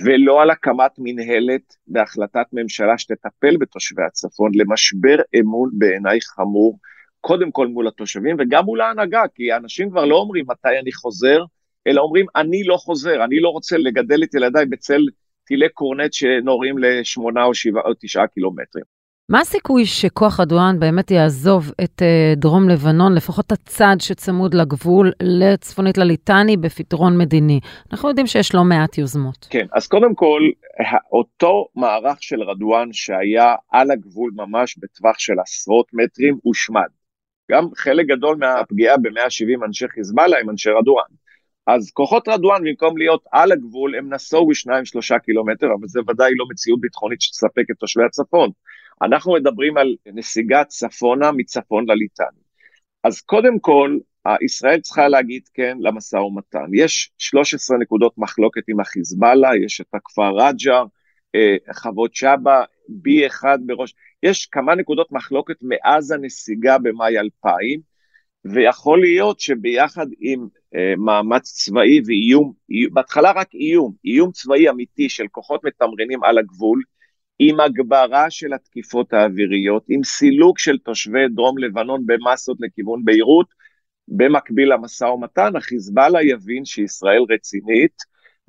ולא 0.03 0.41
על 0.41 0.49
הקמת 0.49 0.91
מנהלת 0.97 1.75
בהחלטת 1.87 2.45
ממשלה 2.53 2.97
שתטפל 2.97 3.57
בתושבי 3.57 4.03
הצפון, 4.03 4.51
למשבר 4.55 5.17
אמון 5.39 5.69
בעיניי 5.73 6.21
חמור, 6.21 6.79
קודם 7.21 7.51
כל 7.51 7.67
מול 7.67 7.87
התושבים 7.87 8.35
וגם 8.39 8.65
מול 8.65 8.81
ההנהגה, 8.81 9.21
כי 9.35 9.51
האנשים 9.51 9.89
כבר 9.89 10.05
לא 10.05 10.15
אומרים 10.15 10.45
מתי 10.47 10.79
אני 10.81 10.91
חוזר, 10.93 11.43
אלא 11.87 12.01
אומרים 12.01 12.25
אני 12.35 12.63
לא 12.63 12.77
חוזר, 12.77 13.23
אני 13.23 13.39
לא 13.39 13.49
רוצה 13.49 13.77
לגדל 13.77 14.23
את 14.23 14.35
ילדיי 14.35 14.65
בצל 14.65 15.01
טילי 15.45 15.69
קורנט 15.69 16.13
שנורים 16.13 16.77
לשמונה 16.77 17.43
או 17.43 17.53
שבעה 17.53 17.83
או 17.83 17.93
תשעה 17.99 18.27
קילומטרים. 18.27 18.97
מה 19.31 19.39
הסיכוי 19.39 19.85
שכוח 19.85 20.39
ארדואן 20.39 20.79
באמת 20.79 21.11
יעזוב 21.11 21.71
את 21.83 22.01
uh, 22.01 22.39
דרום 22.39 22.69
לבנון, 22.69 23.15
לפחות 23.15 23.51
הצד 23.51 23.95
שצמוד 23.99 24.53
לגבול, 24.53 25.11
לצפונית 25.23 25.97
לליטני, 25.97 26.57
בפתרון 26.57 27.17
מדיני? 27.17 27.59
אנחנו 27.91 28.09
יודעים 28.09 28.27
שיש 28.27 28.55
לא 28.55 28.63
מעט 28.63 28.97
יוזמות. 28.97 29.47
כן, 29.49 29.65
אז 29.73 29.87
קודם 29.87 30.15
כל, 30.15 30.41
אותו 31.11 31.67
מערך 31.75 32.17
של 32.23 32.41
רדואן 32.41 32.93
שהיה 32.93 33.55
על 33.71 33.91
הגבול 33.91 34.31
ממש 34.35 34.77
בטווח 34.77 35.19
של 35.19 35.33
עשרות 35.39 35.87
מטרים, 35.93 36.37
הושמד. 36.43 36.89
גם 37.51 37.67
חלק 37.75 38.05
גדול 38.05 38.37
מהפגיעה 38.39 38.97
ב-170 38.97 39.65
אנשי 39.65 39.87
חיזבאללה 39.87 40.37
הם 40.39 40.49
אנשי 40.49 40.69
רדואן. 40.69 41.09
אז 41.67 41.91
כוחות 41.91 42.27
רדואן, 42.27 42.63
במקום 42.63 42.97
להיות 42.97 43.23
על 43.31 43.51
הגבול, 43.51 43.95
הם 43.95 44.13
נסוגו 44.13 44.55
שניים 44.55 44.85
שלושה 44.85 45.19
קילומטר, 45.19 45.67
אבל 45.79 45.87
זה 45.87 45.99
ודאי 46.07 46.31
לא 46.35 46.45
מציאות 46.51 46.81
ביטחונית 46.81 47.21
שתספק 47.21 47.63
את 47.71 47.75
תושבי 47.79 48.03
הצפון. 48.03 48.49
אנחנו 49.01 49.33
מדברים 49.33 49.77
על 49.77 49.95
נסיגה 50.05 50.63
צפונה 50.63 51.31
מצפון 51.31 51.85
לליטני. 51.89 52.41
אז 53.03 53.21
קודם 53.21 53.59
כל, 53.59 53.97
ישראל 54.41 54.79
צריכה 54.79 55.07
להגיד 55.07 55.41
כן 55.53 55.77
למשא 55.81 56.15
ומתן. 56.15 56.65
יש 56.73 57.11
13 57.17 57.77
נקודות 57.77 58.13
מחלוקת 58.17 58.63
עם 58.67 58.79
החיזבאללה, 58.79 59.49
יש 59.65 59.81
את 59.81 59.93
הכפר 59.93 60.31
רג'ר, 60.37 60.83
אה, 61.35 61.73
חוות 61.73 62.15
שבא, 62.15 62.63
B1 62.89 63.45
בראש, 63.65 63.93
יש 64.23 64.45
כמה 64.45 64.75
נקודות 64.75 65.11
מחלוקת 65.11 65.55
מאז 65.61 66.11
הנסיגה 66.11 66.77
במאי 66.77 67.19
2000, 67.19 67.96
ויכול 68.53 69.01
להיות 69.01 69.39
שביחד 69.39 70.07
עם 70.19 70.47
אה, 70.75 70.93
מאמץ 70.97 71.51
צבאי 71.51 72.01
ואיום, 72.05 72.53
בהתחלה 72.93 73.31
רק 73.31 73.53
איום, 73.53 73.93
איום 74.05 74.31
צבאי 74.31 74.69
אמיתי 74.69 75.09
של 75.09 75.27
כוחות 75.31 75.63
מתמרנים 75.63 76.23
על 76.23 76.37
הגבול, 76.37 76.81
עם 77.39 77.59
הגברה 77.59 78.29
של 78.29 78.53
התקיפות 78.53 79.13
האוויריות, 79.13 79.85
עם 79.89 80.03
סילוק 80.03 80.59
של 80.59 80.77
תושבי 80.77 81.27
דרום 81.35 81.57
לבנון 81.57 82.05
במסות 82.05 82.57
לכיוון 82.59 83.05
ביירות, 83.05 83.47
במקביל 84.07 84.73
למשא 84.73 85.03
ומתן, 85.03 85.55
החיזבאללה 85.55 86.23
יבין 86.23 86.65
שישראל 86.65 87.21
רצינית, 87.29 87.97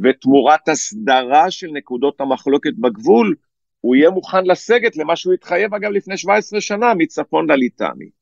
ותמורת 0.01 0.69
הסדרה 0.69 1.51
של 1.51 1.67
נקודות 1.73 2.21
המחלוקת 2.21 2.73
בגבול, 2.79 3.35
הוא 3.81 3.97
יהיה 3.97 4.11
מוכן 4.11 4.45
לסגת 4.45 4.97
למה 4.97 5.17
שהוא 5.17 5.35
התחייב 5.35 5.75
אגב 5.75 5.91
לפני 5.91 6.17
17 6.17 6.61
שנה 6.61 6.95
מצפון 6.95 7.51
לליטני. 7.51 8.18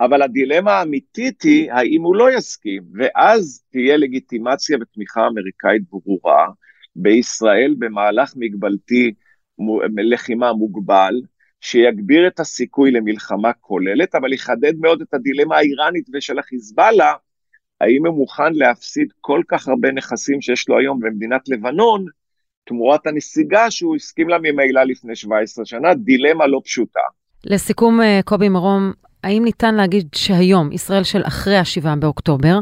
אבל 0.00 0.22
הדילמה 0.22 0.72
האמיתית 0.72 1.42
היא 1.42 1.72
האם 1.72 2.02
הוא 2.02 2.16
לא 2.16 2.32
יסכים, 2.32 2.82
ואז 2.94 3.64
תהיה 3.70 3.96
לגיטימציה 3.96 4.78
ותמיכה 4.80 5.26
אמריקאית 5.26 5.82
ברורה 5.90 6.46
בישראל 6.96 7.74
במהלך 7.78 8.32
מגבלתי 8.36 9.14
לחימה 9.96 10.52
מוגבל, 10.52 11.14
שיגביר 11.60 12.26
את 12.26 12.40
הסיכוי 12.40 12.90
למלחמה 12.90 13.52
כוללת, 13.52 14.14
אבל 14.14 14.32
יחדד 14.32 14.72
מאוד 14.80 15.00
את 15.00 15.14
הדילמה 15.14 15.56
האיראנית 15.56 16.06
ושל 16.14 16.38
החיזבאללה, 16.38 17.12
האם 17.80 18.06
הוא 18.06 18.16
מוכן 18.16 18.52
להפסיד 18.52 19.08
כל 19.20 19.40
כך 19.48 19.68
הרבה 19.68 19.92
נכסים 19.92 20.40
שיש 20.40 20.68
לו 20.68 20.78
היום 20.78 21.00
במדינת 21.00 21.48
לבנון, 21.48 22.04
תמורת 22.64 23.06
הנסיגה 23.06 23.70
שהוא 23.70 23.96
הסכים 23.96 24.28
לה 24.28 24.38
ממילא 24.38 24.82
לפני 24.82 25.16
17 25.16 25.64
שנה, 25.64 25.94
דילמה 25.94 26.46
לא 26.46 26.60
פשוטה. 26.64 27.00
לסיכום, 27.44 28.00
אה, 28.00 28.20
קובי 28.24 28.48
מרום, 28.48 28.92
האם 29.24 29.44
ניתן 29.44 29.74
להגיד 29.74 30.08
שהיום, 30.14 30.72
ישראל 30.72 31.02
של 31.04 31.22
אחרי 31.26 31.56
ה-7 31.56 31.96
באוקטובר, 31.98 32.58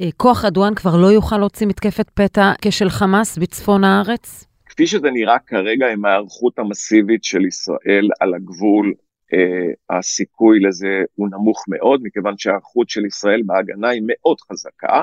אה, 0.00 0.08
כוח 0.16 0.44
אדואן 0.44 0.74
כבר 0.74 0.96
לא 0.96 1.06
יוכל 1.06 1.38
להוציא 1.38 1.66
מתקפת 1.66 2.10
פתע 2.10 2.52
כשל 2.62 2.88
חמאס 2.88 3.38
בצפון 3.38 3.84
הארץ? 3.84 4.44
כפי 4.66 4.86
שזה 4.86 5.10
נראה 5.10 5.38
כרגע 5.46 5.92
עם 5.92 6.04
ההיערכות 6.04 6.58
המסיבית 6.58 7.24
של 7.24 7.44
ישראל 7.44 8.08
על 8.20 8.34
הגבול, 8.34 8.94
אה, 9.32 9.96
הסיכוי 9.98 10.60
לזה 10.60 11.02
הוא 11.14 11.28
נמוך 11.30 11.64
מאוד, 11.68 12.00
מכיוון 12.04 12.34
שההיערכות 12.38 12.88
של 12.88 13.06
ישראל 13.06 13.42
בהגנה 13.46 13.88
היא 13.88 14.02
מאוד 14.06 14.40
חזקה, 14.40 15.02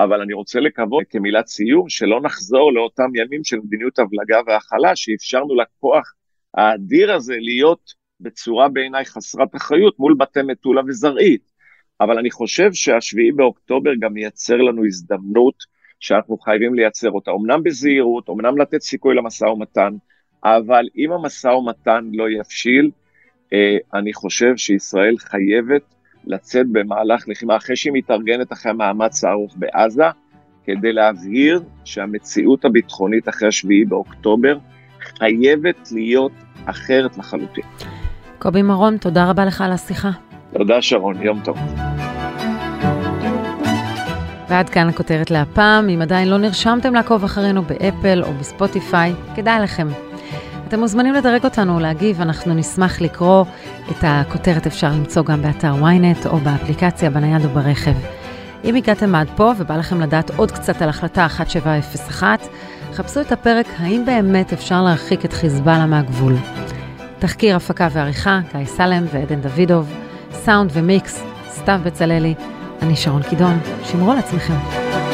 אבל 0.00 0.20
אני 0.20 0.32
רוצה 0.32 0.60
לקוות 0.60 1.04
כמילת 1.10 1.46
סיום 1.46 1.88
שלא 1.88 2.20
נחזור 2.22 2.72
לאותם 2.72 3.10
ימים 3.14 3.44
של 3.44 3.56
מדיניות 3.56 3.98
הבלגה 3.98 4.40
והכלה, 4.46 4.96
שאפשרנו 4.96 5.54
לכוח 5.54 6.12
האדיר 6.54 7.12
הזה 7.12 7.34
להיות 7.38 8.03
בצורה 8.20 8.68
בעיניי 8.68 9.04
חסרת 9.04 9.56
אחריות 9.56 9.98
מול 9.98 10.14
בתי 10.18 10.42
מטולה 10.42 10.82
וזרעית. 10.86 11.54
אבל 12.00 12.18
אני 12.18 12.30
חושב 12.30 12.72
שהשביעי 12.72 13.32
באוקטובר 13.32 13.90
גם 14.00 14.12
מייצר 14.12 14.56
לנו 14.56 14.84
הזדמנות 14.84 15.54
שאנחנו 16.00 16.38
חייבים 16.38 16.74
לייצר 16.74 17.10
אותה, 17.10 17.30
אמנם 17.30 17.62
בזהירות, 17.62 18.30
אמנם 18.30 18.58
לתת 18.58 18.80
סיכוי 18.82 19.14
למשא 19.14 19.44
ומתן, 19.44 19.94
אבל 20.44 20.88
אם 20.96 21.12
המשא 21.12 21.48
ומתן 21.48 22.10
לא 22.12 22.30
יבשיל, 22.30 22.90
אה, 23.52 23.76
אני 23.94 24.12
חושב 24.12 24.56
שישראל 24.56 25.18
חייבת 25.18 25.94
לצאת 26.24 26.66
במהלך 26.72 27.28
לחימה 27.28 27.56
אחרי 27.56 27.76
שהיא 27.76 27.92
מתארגנת 27.92 28.52
אחרי 28.52 28.70
המאמץ 28.70 29.24
הארוך 29.24 29.54
בעזה, 29.56 30.04
כדי 30.64 30.92
להבהיר 30.92 31.62
שהמציאות 31.84 32.64
הביטחונית 32.64 33.28
אחרי 33.28 33.48
השביעי 33.48 33.84
באוקטובר 33.84 34.58
חייבת 35.00 35.88
להיות 35.92 36.32
אחרת 36.66 37.18
לחלוטין. 37.18 37.64
קובי 38.38 38.62
מרון, 38.62 38.96
תודה 38.96 39.30
רבה 39.30 39.44
לך 39.44 39.60
על 39.60 39.72
השיחה. 39.72 40.10
תודה 40.58 40.82
שרון, 40.82 41.22
יום 41.22 41.40
טוב. 41.44 41.56
ועד 44.48 44.68
כאן 44.68 44.88
הכותרת 44.88 45.30
להפעם. 45.30 45.88
אם 45.88 46.02
עדיין 46.02 46.28
לא 46.28 46.38
נרשמתם 46.38 46.94
לעקוב 46.94 47.24
אחרינו 47.24 47.62
באפל 47.62 48.22
או 48.22 48.32
בספוטיפיי, 48.32 49.12
כדאי 49.34 49.62
לכם. 49.62 49.88
אתם 50.68 50.80
מוזמנים 50.80 51.14
לדרג 51.14 51.44
אותנו 51.44 51.76
ולהגיב, 51.76 52.20
אנחנו 52.20 52.54
נשמח 52.54 53.00
לקרוא. 53.00 53.44
את 53.90 53.96
הכותרת 54.02 54.66
אפשר 54.66 54.88
למצוא 54.88 55.24
גם 55.24 55.42
באתר 55.42 55.72
ynet 55.72 56.28
או 56.28 56.38
באפליקציה, 56.38 57.10
בנייד 57.10 57.44
או 57.44 57.48
ברכב. 57.48 57.94
אם 58.64 58.74
הגעתם 58.74 59.14
עד 59.14 59.28
פה 59.36 59.52
ובא 59.58 59.76
לכם 59.76 60.00
לדעת 60.00 60.30
עוד 60.36 60.50
קצת 60.50 60.82
על 60.82 60.88
החלטה 60.88 61.24
1701, 61.24 62.48
חפשו 62.92 63.20
את 63.20 63.32
הפרק 63.32 63.66
האם 63.78 64.04
באמת 64.06 64.52
אפשר 64.52 64.82
להרחיק 64.82 65.24
את 65.24 65.32
חיזבאללה 65.32 65.86
מהגבול. 65.86 66.34
תחקיר, 67.18 67.56
הפקה 67.56 67.88
ועריכה, 67.92 68.40
גיא 68.52 68.66
סלם 68.66 69.04
ועדן 69.12 69.40
דוידוב, 69.40 69.92
סאונד 70.32 70.70
ומיקס, 70.74 71.22
סתיו 71.50 71.80
בצללי. 71.84 72.34
אני 72.82 72.96
שרון 72.96 73.22
קידון, 73.22 73.58
שמרו 73.84 74.12
על 74.12 74.18
עצמכם. 74.18 75.13